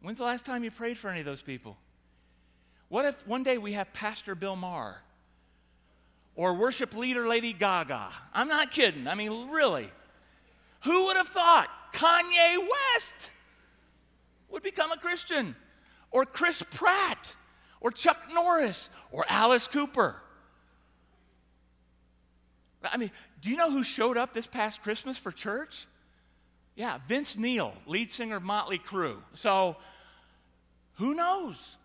When's 0.00 0.18
the 0.18 0.24
last 0.24 0.44
time 0.44 0.64
you 0.64 0.70
prayed 0.70 0.98
for 0.98 1.10
any 1.10 1.20
of 1.20 1.26
those 1.26 1.42
people? 1.42 1.76
What 2.88 3.04
if 3.04 3.26
one 3.26 3.44
day 3.44 3.56
we 3.56 3.74
have 3.74 3.92
Pastor 3.92 4.34
Bill 4.34 4.56
Maher? 4.56 4.96
Or 6.34 6.54
worship 6.54 6.96
leader 6.96 7.28
Lady 7.28 7.52
Gaga. 7.52 8.08
I'm 8.32 8.48
not 8.48 8.70
kidding. 8.70 9.06
I 9.06 9.14
mean, 9.14 9.50
really. 9.50 9.90
Who 10.84 11.06
would 11.06 11.16
have 11.16 11.28
thought 11.28 11.68
Kanye 11.92 12.58
West 12.58 13.30
would 14.50 14.62
become 14.62 14.92
a 14.92 14.96
Christian? 14.96 15.54
Or 16.10 16.24
Chris 16.24 16.62
Pratt? 16.70 17.36
Or 17.80 17.90
Chuck 17.90 18.28
Norris? 18.32 18.90
Or 19.10 19.24
Alice 19.28 19.66
Cooper? 19.66 20.16
I 22.84 22.96
mean, 22.96 23.10
do 23.40 23.50
you 23.50 23.56
know 23.56 23.70
who 23.70 23.82
showed 23.82 24.16
up 24.16 24.34
this 24.34 24.46
past 24.46 24.82
Christmas 24.82 25.18
for 25.18 25.30
church? 25.30 25.86
Yeah, 26.74 26.98
Vince 27.06 27.36
Neil, 27.36 27.74
lead 27.86 28.10
singer 28.10 28.36
of 28.36 28.42
Motley 28.42 28.78
Crue. 28.78 29.22
So, 29.34 29.76
who 30.94 31.14
knows? 31.14 31.76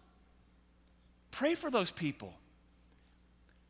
Pray 1.32 1.56
for 1.56 1.70
those 1.70 1.92
people. 1.92 2.34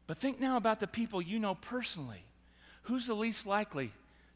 But 0.08 0.18
think 0.18 0.40
now 0.40 0.58
about 0.58 0.80
the 0.80 0.88
people 0.88 1.22
you 1.22 1.38
know 1.38 1.56
personally. 1.56 2.24
Who's 2.84 3.08
the 3.08 3.14
least 3.14 3.46
likely 3.46 3.92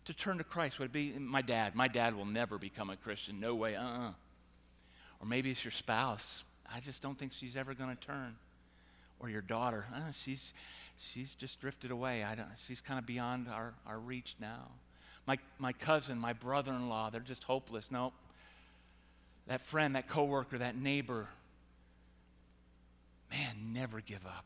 to 0.06 0.14
turn 0.14 0.38
to 0.38 0.44
Christ? 0.44 0.78
Would 0.80 0.86
it 0.86 0.92
be 0.92 1.14
my 1.18 1.42
dad? 1.42 1.74
My 1.76 1.88
dad 1.88 2.16
will 2.16 2.26
never 2.26 2.58
become 2.58 2.90
a 2.90 2.98
Christian. 2.98 3.40
No 3.40 3.56
way. 3.56 3.76
Uh 3.76 3.84
uh 3.84 4.12
Or 5.22 5.28
maybe 5.28 5.50
it's 5.50 5.64
your 5.64 5.72
spouse. 5.72 6.44
I 6.74 6.80
just 6.82 7.02
don't 7.02 7.18
think 7.18 7.32
she's 7.34 7.56
ever 7.56 7.74
going 7.74 7.90
to 7.90 8.02
turn. 8.08 8.36
or 9.22 9.30
your 9.30 9.42
daughter, 9.42 9.86
oh, 9.96 10.12
she's, 10.16 10.54
she's 10.98 11.36
just 11.36 11.62
drifted 11.62 11.92
away. 11.92 12.24
I 12.24 12.34
don't, 12.36 12.48
she's 12.66 12.82
kind 12.82 12.98
of 13.00 13.06
beyond 13.06 13.48
our, 13.48 13.74
our 13.86 14.00
reach 14.00 14.36
now. 14.40 14.70
My, 15.28 15.38
my 15.60 15.74
cousin, 15.74 16.18
my 16.18 16.34
brother 16.34 16.74
in 16.74 16.90
law, 16.90 17.12
they're 17.12 17.22
just 17.22 17.44
hopeless. 17.44 17.92
Nope. 17.92 18.14
That 19.48 19.62
friend, 19.62 19.96
that 19.96 20.10
coworker, 20.10 20.58
that 20.58 20.76
neighbor, 20.76 21.28
man, 23.30 23.74
never 23.74 24.02
give 24.02 24.26
up. 24.26 24.46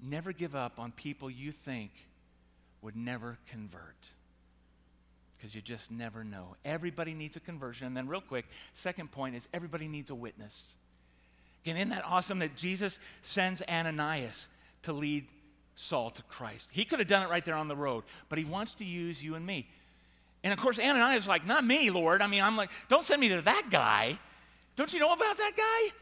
Never 0.00 0.32
give 0.32 0.54
up 0.54 0.78
on 0.78 0.92
people 0.92 1.30
you 1.30 1.52
think 1.52 1.90
would 2.82 2.96
never 2.96 3.38
convert. 3.48 3.96
Because 5.36 5.54
you 5.54 5.60
just 5.60 5.90
never 5.90 6.24
know. 6.24 6.56
Everybody 6.64 7.14
needs 7.14 7.36
a 7.36 7.40
conversion. 7.40 7.86
And 7.86 7.96
then, 7.96 8.08
real 8.08 8.20
quick, 8.20 8.46
second 8.72 9.10
point 9.10 9.36
is 9.36 9.48
everybody 9.52 9.88
needs 9.88 10.10
a 10.10 10.14
witness. 10.14 10.74
Again, 11.64 11.76
isn't 11.76 11.88
that 11.90 12.04
awesome 12.06 12.38
that 12.38 12.56
Jesus 12.56 12.98
sends 13.22 13.60
Ananias 13.68 14.48
to 14.82 14.92
lead 14.92 15.26
Saul 15.74 16.10
to 16.10 16.22
Christ? 16.22 16.68
He 16.70 16.84
could 16.84 17.00
have 17.00 17.08
done 17.08 17.22
it 17.22 17.28
right 17.28 17.44
there 17.44 17.56
on 17.56 17.68
the 17.68 17.76
road, 17.76 18.04
but 18.28 18.38
he 18.38 18.44
wants 18.44 18.76
to 18.76 18.84
use 18.84 19.22
you 19.22 19.34
and 19.34 19.44
me. 19.44 19.68
And 20.44 20.52
of 20.52 20.60
course, 20.60 20.78
Ananias 20.78 21.24
is 21.24 21.28
like, 21.28 21.44
Not 21.44 21.64
me, 21.64 21.90
Lord. 21.90 22.22
I 22.22 22.28
mean, 22.28 22.42
I'm 22.42 22.56
like, 22.56 22.70
Don't 22.88 23.02
send 23.04 23.20
me 23.20 23.28
to 23.30 23.40
that 23.42 23.66
guy. 23.70 24.18
Don't 24.76 24.92
you 24.92 25.00
know 25.00 25.12
about 25.12 25.36
that 25.38 25.52
guy? 25.56 25.94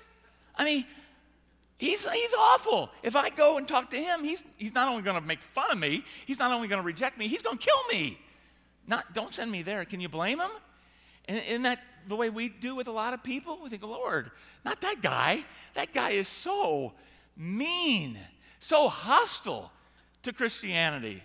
I 0.56 0.64
mean, 0.64 0.84
He's, 1.76 2.08
he's 2.08 2.34
awful. 2.34 2.90
If 3.02 3.16
I 3.16 3.30
go 3.30 3.58
and 3.58 3.66
talk 3.66 3.90
to 3.90 3.96
him, 3.96 4.22
he's, 4.22 4.44
he's 4.56 4.74
not 4.74 4.88
only 4.88 5.02
going 5.02 5.20
to 5.20 5.26
make 5.26 5.42
fun 5.42 5.70
of 5.72 5.78
me, 5.78 6.04
he's 6.26 6.38
not 6.38 6.52
only 6.52 6.68
going 6.68 6.80
to 6.80 6.86
reject 6.86 7.18
me, 7.18 7.26
he's 7.26 7.42
going 7.42 7.58
to 7.58 7.64
kill 7.64 7.82
me. 7.90 8.18
Not, 8.86 9.12
don't 9.14 9.34
send 9.34 9.50
me 9.50 9.62
there. 9.62 9.84
Can 9.84 10.00
you 10.00 10.08
blame 10.08 10.40
him? 10.40 10.50
And 11.26 11.42
isn't 11.46 11.62
that 11.62 11.82
the 12.06 12.16
way 12.16 12.30
we 12.30 12.48
do 12.48 12.76
with 12.76 12.86
a 12.86 12.92
lot 12.92 13.14
of 13.14 13.22
people? 13.22 13.58
We 13.62 13.70
think, 13.70 13.82
Lord, 13.82 14.30
not 14.64 14.80
that 14.82 15.00
guy. 15.02 15.44
That 15.72 15.92
guy 15.92 16.10
is 16.10 16.28
so 16.28 16.92
mean, 17.36 18.18
so 18.60 18.88
hostile 18.88 19.72
to 20.22 20.32
Christianity. 20.32 21.22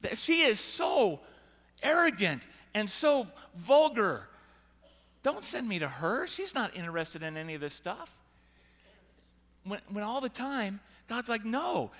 That 0.00 0.16
she 0.16 0.42
is 0.42 0.60
so 0.60 1.20
arrogant 1.82 2.46
and 2.72 2.88
so 2.88 3.26
vulgar. 3.54 4.28
Don't 5.22 5.44
send 5.44 5.68
me 5.68 5.80
to 5.80 5.88
her. 5.88 6.26
She's 6.28 6.54
not 6.54 6.74
interested 6.76 7.22
in 7.22 7.36
any 7.36 7.54
of 7.54 7.60
this 7.60 7.74
stuff 7.74 8.22
when, 9.66 9.80
when 9.90 10.04
all 10.04 10.20
the 10.20 10.28
time, 10.28 10.80
God's 11.08 11.28
like, 11.28 11.44
no, 11.44 11.90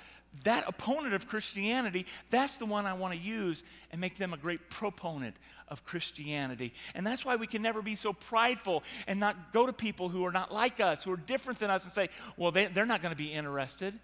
that 0.45 0.65
opponent 0.67 1.15
of 1.15 1.29
Christianity, 1.29 2.07
that's 2.31 2.57
the 2.57 2.67
one 2.67 2.87
I 2.87 2.93
want 2.93 3.15
to 3.15 3.21
use 3.21 3.63
and 3.91 4.01
make 4.01 4.17
them 4.17 4.33
a 4.33 4.37
great 4.37 4.69
proponent 4.71 5.37
of 5.69 5.85
Christianity. 5.85 6.73
And 6.95 7.07
that's 7.07 7.25
why 7.25 7.37
we 7.37 7.47
can 7.47 7.63
never 7.63 7.83
be 7.83 7.97
so 7.97 8.13
prideful 8.13 8.83
and 9.07 9.19
not 9.19 9.53
go 9.53 9.67
to 9.67 9.73
people 9.73 10.09
who 10.09 10.25
are 10.25 10.33
not 10.33 10.53
like 10.53 10.81
us, 10.81 11.05
who 11.05 11.13
are 11.13 11.17
different 11.17 11.59
than 11.59 11.71
us, 11.71 11.85
and 11.85 11.93
say, 11.93 12.09
well, 12.37 12.51
they, 12.51 12.67
they're 12.67 12.87
not 12.87 13.03
going 13.03 13.13
to 13.13 13.19
be 13.19 13.33
interested. 13.33 13.95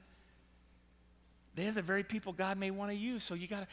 They're 1.55 1.73
the 1.73 1.83
very 1.83 2.03
people 2.03 2.33
God 2.33 2.59
may 2.59 2.71
want 2.71 2.91
to 2.91 2.97
use. 2.97 3.23
So 3.23 3.35
you 3.35 3.47
got 3.47 3.61
to, 3.61 3.67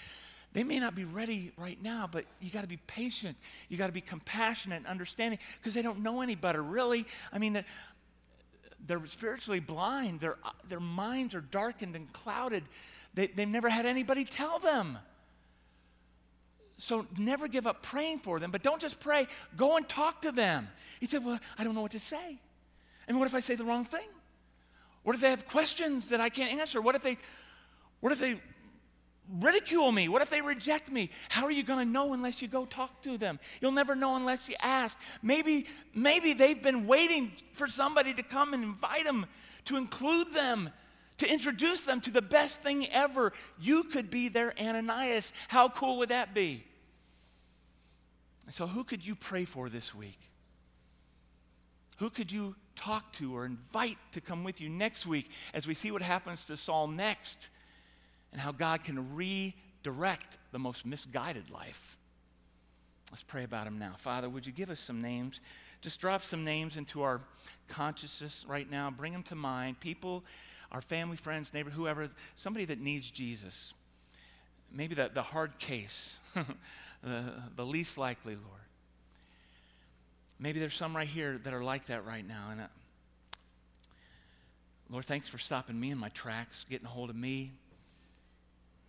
they 0.52 0.63
may 0.63 0.80
not 0.80 0.95
be 0.95 1.06
ready 1.06 1.52
right 1.58 1.82
now, 1.82 2.10
but 2.12 2.25
you 2.41 2.49
got 2.49 2.62
to 2.62 2.67
be 2.67 2.80
patient. 2.88 3.38
You 3.69 3.78
got 3.78 3.88
to 3.88 3.93
be 3.93 4.02
compassionate 4.02 4.80
and 4.80 4.88
understanding 4.88 5.39
because 5.60 5.73
they 5.73 5.82
don't 5.82 5.99
know 5.99 6.21
any 6.21 6.36
better, 6.36 6.62
really. 6.62 7.06
I 7.32 7.38
mean, 7.38 7.63
they're 8.88 9.06
spiritually 9.06 9.60
blind. 9.60 10.20
Their, 10.20 10.38
uh, 10.44 10.52
their 10.68 10.80
minds 10.80 11.36
are 11.36 11.42
darkened 11.42 11.96
and 11.96 12.12
clouded. 12.13 12.63
They, 13.13 13.28
they've 13.28 13.48
never 13.48 13.70
had 13.70 13.86
anybody 13.86 14.26
tell 14.26 14.60
them. 14.60 14.98
So 16.78 17.06
never 17.18 17.48
give 17.48 17.68
up 17.68 17.84
praying 17.84 18.20
for 18.20 18.39
them, 18.39 18.52
but 18.52 18.63
don't 18.63 18.82
just 18.82 19.00
pray. 19.00 19.28
Go 19.58 19.76
and 19.76 19.88
talk 19.88 20.22
to 20.22 20.32
them. 20.32 20.70
He 21.00 21.08
said, 21.08 21.26
Well, 21.26 21.39
I 21.58 21.63
don't 21.63 21.76
know 21.76 21.82
what 21.82 21.92
to 21.92 22.00
say. 22.00 22.39
And 23.08 23.20
what 23.20 23.28
if 23.28 23.36
I 23.36 23.42
say 23.42 23.56
the 23.56 23.65
wrong 23.65 23.84
thing? 23.84 24.08
What 25.04 25.15
if 25.15 25.22
they 25.22 25.30
have 25.30 25.48
questions 25.48 26.10
that 26.10 26.22
I 26.22 26.30
can't 26.30 26.54
answer? 26.54 26.82
What 26.82 26.96
if 26.96 27.02
they, 27.02 27.18
what 28.00 28.13
if 28.13 28.20
they 28.20 28.39
ridicule 29.39 29.92
me? 29.92 30.10
What 30.10 30.22
if 30.22 30.30
they 30.30 30.42
reject 30.42 30.92
me? 30.92 31.10
How 31.30 31.46
are 31.46 31.52
you 31.52 31.63
going 31.63 31.86
to 31.86 31.92
know 31.92 32.13
unless 32.13 32.42
you 32.42 32.48
go 32.48 32.65
talk 32.65 33.02
to 33.04 33.18
them? 33.18 33.39
You'll 33.62 33.72
never 33.72 33.96
know 33.96 34.15
unless 34.15 34.50
you 34.50 34.56
ask. 34.62 34.98
Maybe, 35.22 35.68
maybe 35.94 36.34
they've 36.34 36.62
been 36.62 36.88
waiting 36.88 37.32
for 37.54 37.68
somebody 37.68 38.13
to 38.13 38.24
come 38.24 38.54
and 38.54 38.63
invite 38.63 39.04
them, 39.04 39.26
to 39.65 39.78
include 39.78 40.34
them, 40.34 40.70
to 41.20 41.32
introduce 41.32 41.86
them 41.86 42.02
to 42.02 42.12
the 42.12 42.22
best 42.22 42.62
thing 42.62 42.88
ever. 42.92 43.34
You 43.60 43.84
could 43.84 44.10
be 44.10 44.30
their 44.30 44.54
Ananias. 44.60 45.34
How 45.48 45.70
cool 45.70 45.98
would 46.00 46.10
that 46.10 46.34
be? 46.34 46.63
So, 48.52 48.65
who 48.65 48.84
could 48.84 49.06
you 49.06 49.13
pray 49.15 49.46
for 49.46 49.70
this 49.70 49.94
week? 49.94 50.20
Who 51.98 52.10
could 52.10 52.32
you 52.32 52.56
talk 52.76 53.12
to 53.13 53.36
or 53.36 53.46
invite 53.46 53.98
to 54.13 54.22
come 54.22 54.44
with 54.44 54.62
you 54.62 54.70
next 54.70 55.06
week 55.06 55.30
as 55.54 55.68
we 55.68 55.74
see 55.74 55.92
what 55.92 56.02
happens 56.02 56.46
to 56.46 56.58
Saul 56.58 56.88
next? 56.88 57.50
And 58.32 58.42
how 58.42 58.52
God 58.52 58.84
can 58.84 59.15
redirect 59.15 60.38
the 60.52 60.60
most 60.60 60.86
misguided 60.86 61.50
life. 61.50 61.98
Let's 63.12 63.24
pray 63.24 63.44
about 63.44 63.65
them 63.65 63.80
now. 63.80 63.94
Father, 63.98 64.30
would 64.30 64.46
you 64.46 64.52
give 64.52 64.70
us 64.70 64.80
some 64.80 65.02
names? 65.02 65.42
Just 65.82 66.00
drop 66.00 66.22
some 66.22 66.44
names 66.44 66.78
into 66.78 67.02
our 67.02 67.22
consciousness 67.68 68.46
right 68.48 68.70
now. 68.70 68.92
Bring 68.92 69.13
them 69.13 69.24
to 69.24 69.36
mind. 69.36 69.80
People, 69.80 70.24
our 70.72 70.82
family, 70.82 71.18
friends, 71.18 71.54
neighbor, 71.54 71.72
whoever, 71.72 72.10
somebody 72.36 72.65
that 72.65 72.80
needs 72.80 73.10
Jesus. 73.10 73.74
Maybe 74.72 74.94
the, 74.94 75.10
the 75.12 75.24
hard 75.24 75.58
case, 75.58 76.20
the, 77.04 77.34
the 77.56 77.65
least 77.65 77.98
likely, 77.98 78.36
Lord. 78.36 78.60
Maybe 80.39 80.60
there's 80.60 80.76
some 80.76 80.96
right 80.96 81.08
here 81.08 81.39
that 81.44 81.54
are 81.54 81.63
like 81.63 81.88
that 81.88 82.06
right 82.06 82.26
now. 82.26 82.50
And 82.52 82.62
uh, 82.62 82.68
Lord, 84.89 85.06
thanks 85.06 85.28
for 85.28 85.38
stopping 85.38 85.80
me 85.80 85.89
in 85.89 85.98
my 85.98 86.10
tracks, 86.10 86.65
getting 86.70 86.86
a 86.86 86.89
hold 86.89 87.10
of 87.10 87.15
me, 87.15 87.52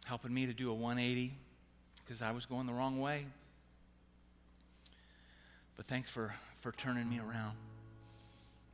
helping 0.06 0.32
me 0.32 0.46
to 0.46 0.52
do 0.52 0.70
a 0.70 0.74
180 0.74 1.32
because 2.04 2.22
I 2.22 2.32
was 2.32 2.46
going 2.46 2.66
the 2.66 2.72
wrong 2.72 3.00
way. 3.00 3.26
But 5.76 5.86
thanks 5.86 6.10
for, 6.10 6.34
for 6.56 6.72
turning 6.72 7.08
me 7.08 7.18
around 7.18 7.56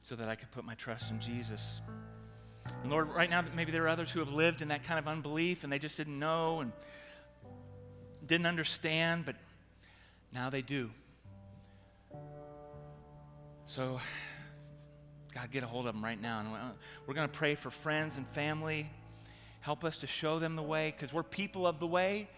so 0.02 0.16
that 0.16 0.28
I 0.28 0.34
could 0.34 0.50
put 0.50 0.64
my 0.64 0.74
trust 0.74 1.10
in 1.10 1.20
Jesus. 1.20 1.80
And 2.82 2.90
Lord, 2.90 3.08
right 3.10 3.28
now, 3.28 3.44
maybe 3.54 3.72
there 3.72 3.84
are 3.84 3.88
others 3.88 4.10
who 4.10 4.20
have 4.20 4.32
lived 4.32 4.62
in 4.62 4.68
that 4.68 4.84
kind 4.84 4.98
of 4.98 5.06
unbelief 5.06 5.64
and 5.64 5.72
they 5.72 5.78
just 5.78 5.96
didn't 5.96 6.18
know 6.18 6.60
and 6.60 6.72
didn't 8.26 8.46
understand, 8.46 9.24
but 9.24 9.36
now 10.32 10.50
they 10.50 10.62
do. 10.62 10.90
So, 13.66 14.00
God, 15.34 15.50
get 15.50 15.62
a 15.62 15.66
hold 15.66 15.86
of 15.86 15.94
them 15.94 16.02
right 16.02 16.20
now. 16.20 16.40
And 16.40 16.48
we're 17.06 17.14
going 17.14 17.28
to 17.28 17.38
pray 17.38 17.56
for 17.56 17.70
friends 17.70 18.16
and 18.16 18.26
family. 18.28 18.88
Help 19.66 19.82
us 19.82 19.98
to 19.98 20.06
show 20.06 20.38
them 20.38 20.54
the 20.54 20.62
way 20.62 20.94
because 20.96 21.12
we're 21.12 21.24
people 21.24 21.66
of 21.66 21.80
the 21.80 21.88
way. 21.88 22.28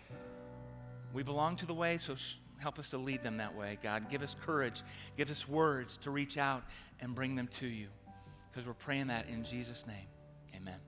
We 1.13 1.23
belong 1.23 1.57
to 1.57 1.67
the 1.67 1.75
way, 1.75 1.99
so 1.99 2.15
help 2.59 2.79
us 2.79 2.89
to 2.89 2.97
lead 2.97 3.23
them 3.23 3.37
that 3.37 3.55
way, 3.55 3.77
God. 3.83 4.09
Give 4.09 4.23
us 4.23 4.35
courage, 4.47 4.81
give 5.19 5.31
us 5.31 5.47
words 5.47 5.99
to 5.99 6.11
reach 6.11 6.39
out 6.39 6.63
and 7.01 7.15
bring 7.15 7.35
them 7.35 7.47
to 7.59 7.67
you 7.67 7.89
because 8.51 8.67
we're 8.67 8.73
praying 8.73 9.09
that 9.09 9.29
in 9.29 9.45
Jesus' 9.45 9.87
name. 9.87 10.07
Amen. 10.57 10.79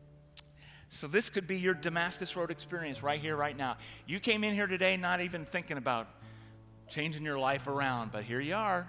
So, 0.89 1.07
this 1.07 1.29
could 1.29 1.47
be 1.47 1.59
your 1.59 1.75
Damascus 1.75 2.35
Road 2.35 2.51
experience 2.51 3.03
right 3.03 3.21
here, 3.21 3.37
right 3.37 3.55
now. 3.55 3.77
You 4.07 4.19
came 4.19 4.43
in 4.43 4.55
here 4.55 4.67
today 4.67 4.97
not 4.97 5.21
even 5.21 5.45
thinking 5.45 5.77
about 5.77 6.09
changing 6.89 7.23
your 7.23 7.39
life 7.39 7.67
around, 7.67 8.13
but 8.13 8.25
here 8.25 8.41
you 8.41 8.55
are, 8.55 8.89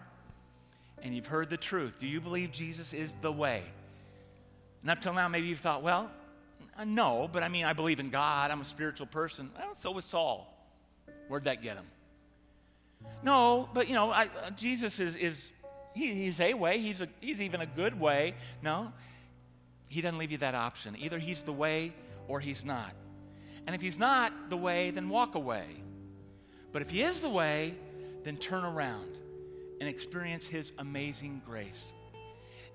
and 1.02 1.14
you've 1.14 1.28
heard 1.28 1.50
the 1.50 1.58
truth. 1.58 1.98
Do 2.00 2.08
you 2.08 2.22
believe 2.22 2.54
Jesus 2.54 2.94
is 2.94 3.16
the 3.16 3.30
way? 3.30 3.62
And 4.84 4.90
up 4.90 5.02
till 5.02 5.14
now, 5.14 5.28
maybe 5.28 5.48
you've 5.48 5.60
thought, 5.60 5.84
well, 5.84 6.10
no, 6.86 7.30
but 7.32 7.44
I 7.44 7.50
mean, 7.50 7.66
I 7.66 7.74
believe 7.74 8.00
in 8.00 8.10
God. 8.10 8.52
I'm 8.52 8.62
a 8.62 8.66
spiritual 8.66 9.08
person. 9.08 9.52
Well, 9.58 9.76
so 9.76 9.92
was 9.92 10.06
Saul. 10.06 10.48
Where'd 11.28 11.46
that 11.46 11.62
get 11.62 11.78
him? 11.78 11.86
No, 13.24 13.70
but 13.74 13.88
you 13.88 13.96
know, 13.96 14.12
I, 14.12 14.24
uh, 14.24 14.52
Jesus 14.52 15.00
is, 15.00 15.16
is 15.16 15.52
he, 15.94 16.14
he's 16.14 16.40
a 16.40 16.54
way. 16.54 16.80
He's, 16.80 17.02
a, 17.02 17.08
he's 17.20 17.42
even 17.42 17.62
a 17.62 17.66
good 17.66 18.00
way. 18.00 18.36
No, 18.62 18.92
he 19.90 20.02
doesn't 20.02 20.18
leave 20.18 20.32
you 20.32 20.38
that 20.40 20.56
option. 20.56 20.96
Either 21.00 21.20
he's 21.20 21.44
the 21.44 21.54
way 21.54 21.94
or 22.28 22.40
he's 22.40 22.64
not. 22.64 22.94
And 23.68 23.76
if 23.76 23.82
he's 23.82 24.00
not 24.00 24.50
the 24.50 24.58
way, 24.58 24.92
then 24.92 25.10
walk 25.10 25.36
away. 25.36 25.66
But 26.72 26.82
if 26.82 26.90
he 26.90 27.02
is 27.02 27.22
the 27.22 27.30
way, 27.30 27.76
then 28.24 28.38
turn 28.38 28.64
around 28.64 29.18
and 29.80 29.90
experience 29.90 30.48
his 30.48 30.72
amazing 30.78 31.42
grace. 31.46 31.92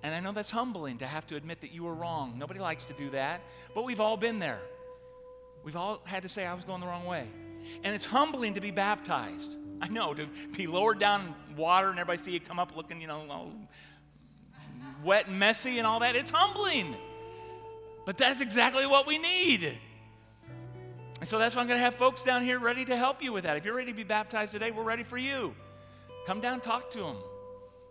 And 0.02 0.14
I 0.14 0.20
know 0.20 0.32
that's 0.32 0.50
humbling 0.50 0.98
to 0.98 1.06
have 1.06 1.26
to 1.28 1.36
admit 1.36 1.62
that 1.62 1.72
you 1.72 1.84
were 1.84 1.94
wrong. 1.94 2.34
Nobody 2.38 2.60
likes 2.60 2.86
to 2.86 2.92
do 2.92 3.10
that, 3.10 3.40
but 3.74 3.84
we've 3.84 4.00
all 4.00 4.16
been 4.16 4.38
there. 4.38 4.60
We've 5.64 5.76
all 5.76 6.00
had 6.04 6.22
to 6.22 6.28
say, 6.28 6.46
I 6.46 6.54
was 6.54 6.64
going 6.64 6.80
the 6.80 6.86
wrong 6.86 7.06
way. 7.06 7.26
And 7.82 7.94
it's 7.94 8.06
humbling 8.06 8.54
to 8.54 8.60
be 8.60 8.70
baptized. 8.70 9.56
I 9.80 9.88
know, 9.88 10.14
to 10.14 10.26
be 10.56 10.66
lowered 10.66 11.00
down 11.00 11.34
in 11.50 11.56
water 11.56 11.90
and 11.90 11.98
everybody 11.98 12.22
see 12.22 12.32
you 12.32 12.40
come 12.40 12.58
up 12.58 12.76
looking, 12.76 13.00
you 13.00 13.08
know, 13.08 13.22
all 13.28 13.52
wet 15.04 15.26
and 15.26 15.38
messy 15.38 15.78
and 15.78 15.86
all 15.86 16.00
that. 16.00 16.16
It's 16.16 16.30
humbling. 16.30 16.96
But 18.04 18.16
that's 18.16 18.40
exactly 18.40 18.86
what 18.86 19.06
we 19.06 19.18
need. 19.18 19.76
And 21.20 21.28
so 21.28 21.38
that's 21.38 21.54
why 21.54 21.62
I'm 21.62 21.68
going 21.68 21.78
to 21.78 21.84
have 21.84 21.94
folks 21.94 22.22
down 22.22 22.42
here 22.42 22.58
ready 22.58 22.84
to 22.84 22.96
help 22.96 23.22
you 23.22 23.32
with 23.32 23.44
that. 23.44 23.56
If 23.56 23.64
you're 23.64 23.74
ready 23.74 23.90
to 23.90 23.96
be 23.96 24.04
baptized 24.04 24.52
today, 24.52 24.70
we're 24.70 24.84
ready 24.84 25.02
for 25.02 25.18
you. 25.18 25.54
Come 26.26 26.40
down, 26.40 26.60
talk 26.60 26.90
to 26.92 26.98
them. 26.98 27.16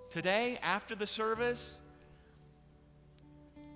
Today, 0.10 0.60
after 0.62 0.96
the 0.96 1.08
service, 1.08 1.78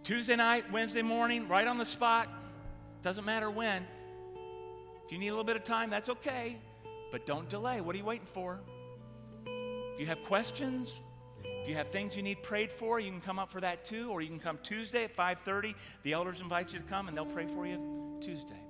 Tuesday 0.10 0.36
night, 0.36 0.72
Wednesday 0.72 1.03
morning, 1.03 1.47
right 1.47 1.68
on 1.68 1.78
the 1.78 1.86
spot. 1.86 2.28
Doesn't 3.03 3.26
matter 3.26 3.51
when. 3.51 3.86
If 5.05 5.12
you 5.12 5.20
need 5.20 5.28
a 5.28 5.32
little 5.34 5.43
bit 5.43 5.55
of 5.55 5.64
time, 5.64 5.91
that's 5.91 6.10
okay. 6.10 6.57
But 7.12 7.28
don't 7.28 7.47
delay. 7.47 7.80
What 7.80 7.93
are 7.93 7.99
you 7.99 8.05
waiting 8.05 8.26
for? 8.26 8.60
If 9.45 9.99
you 9.99 10.07
have 10.07 10.24
questions, 10.24 10.99
if 11.43 11.70
you 11.70 11.76
have 11.76 11.89
things 11.89 12.18
you 12.18 12.24
need 12.24 12.41
prayed 12.41 12.74
for, 12.74 12.99
you 12.99 13.12
can 13.12 13.22
come 13.22 13.38
up 13.38 13.51
for 13.51 13.62
that 13.62 13.86
too, 13.86 14.10
or 14.10 14.24
you 14.24 14.30
can 14.30 14.39
come 14.39 14.57
Tuesday 14.64 15.03
at 15.03 15.16
5:30. 15.16 15.76
The 16.01 16.14
elders 16.14 16.41
invite 16.41 16.74
you 16.74 16.80
to 16.80 16.86
come 16.86 17.07
and 17.07 17.16
they'll 17.16 17.28
pray 17.28 17.45
for 17.45 17.68
you 17.68 18.18
Tuesday. 18.20 18.68